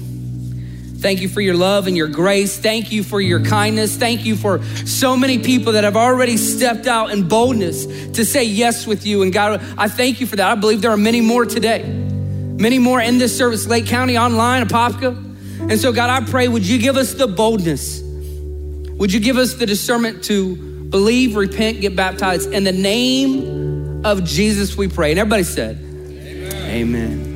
Thank 0.99 1.21
you 1.21 1.29
for 1.29 1.39
your 1.39 1.55
love 1.55 1.87
and 1.87 1.95
your 1.95 2.09
grace. 2.09 2.59
Thank 2.59 2.91
you 2.91 3.03
for 3.03 3.21
your 3.21 3.43
kindness. 3.45 3.95
Thank 3.95 4.25
you 4.25 4.35
for 4.35 4.61
so 4.85 5.15
many 5.15 5.39
people 5.39 5.73
that 5.73 5.85
have 5.85 5.95
already 5.95 6.35
stepped 6.35 6.87
out 6.87 7.11
in 7.11 7.29
boldness 7.29 7.85
to 7.85 8.25
say 8.25 8.43
yes 8.43 8.85
with 8.85 9.05
you. 9.05 9.21
And 9.21 9.31
God, 9.31 9.63
I 9.77 9.87
thank 9.87 10.19
you 10.19 10.27
for 10.27 10.35
that. 10.35 10.51
I 10.51 10.55
believe 10.55 10.81
there 10.81 10.91
are 10.91 10.97
many 10.97 11.21
more 11.21 11.45
today, 11.45 11.83
many 11.83 12.79
more 12.79 12.99
in 12.99 13.17
this 13.17 13.35
service, 13.37 13.65
Lake 13.65 13.85
County 13.85 14.17
online, 14.17 14.67
Apopka. 14.67 15.15
And 15.61 15.79
so, 15.79 15.93
God, 15.93 16.09
I 16.09 16.25
pray, 16.29 16.49
would 16.49 16.67
you 16.67 16.77
give 16.77 16.97
us 16.97 17.13
the 17.13 17.27
boldness? 17.27 18.01
Would 18.01 19.13
you 19.13 19.21
give 19.21 19.37
us 19.37 19.53
the 19.53 19.65
discernment 19.65 20.25
to 20.25 20.57
believe, 20.89 21.37
repent, 21.37 21.79
get 21.79 21.95
baptized? 21.95 22.51
In 22.51 22.65
the 22.65 22.73
name 22.73 24.05
of 24.05 24.25
Jesus, 24.25 24.75
we 24.75 24.89
pray. 24.89 25.11
And 25.11 25.19
everybody 25.19 25.43
said, 25.43 25.77
Amen. 25.77 26.53
Amen. 26.69 27.28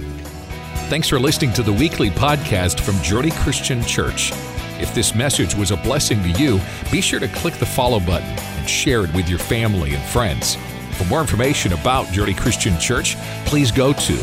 Thanks 0.89 1.07
for 1.07 1.19
listening 1.19 1.53
to 1.53 1.63
the 1.63 1.73
weekly 1.73 2.11
podcast 2.11 2.79
from 2.79 3.01
Journey 3.01 3.31
Christian 3.31 3.81
Church. 3.83 4.31
If 4.79 4.93
this 4.93 5.15
message 5.15 5.55
was 5.55 5.71
a 5.71 5.77
blessing 5.77 6.21
to 6.21 6.29
you, 6.31 6.59
be 6.91 7.01
sure 7.01 7.19
to 7.19 7.27
click 7.29 7.55
the 7.55 7.65
follow 7.65 7.99
button 7.99 8.27
and 8.27 8.69
share 8.69 9.03
it 9.03 9.13
with 9.13 9.27
your 9.27 9.39
family 9.39 9.95
and 9.95 10.03
friends. 10.03 10.55
For 10.93 11.05
more 11.05 11.21
information 11.21 11.73
about 11.73 12.11
Journey 12.11 12.33
Christian 12.33 12.77
Church, 12.79 13.15
please 13.45 13.71
go 13.71 13.93
to 13.93 14.13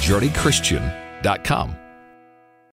journeychristian.com. 0.00 1.76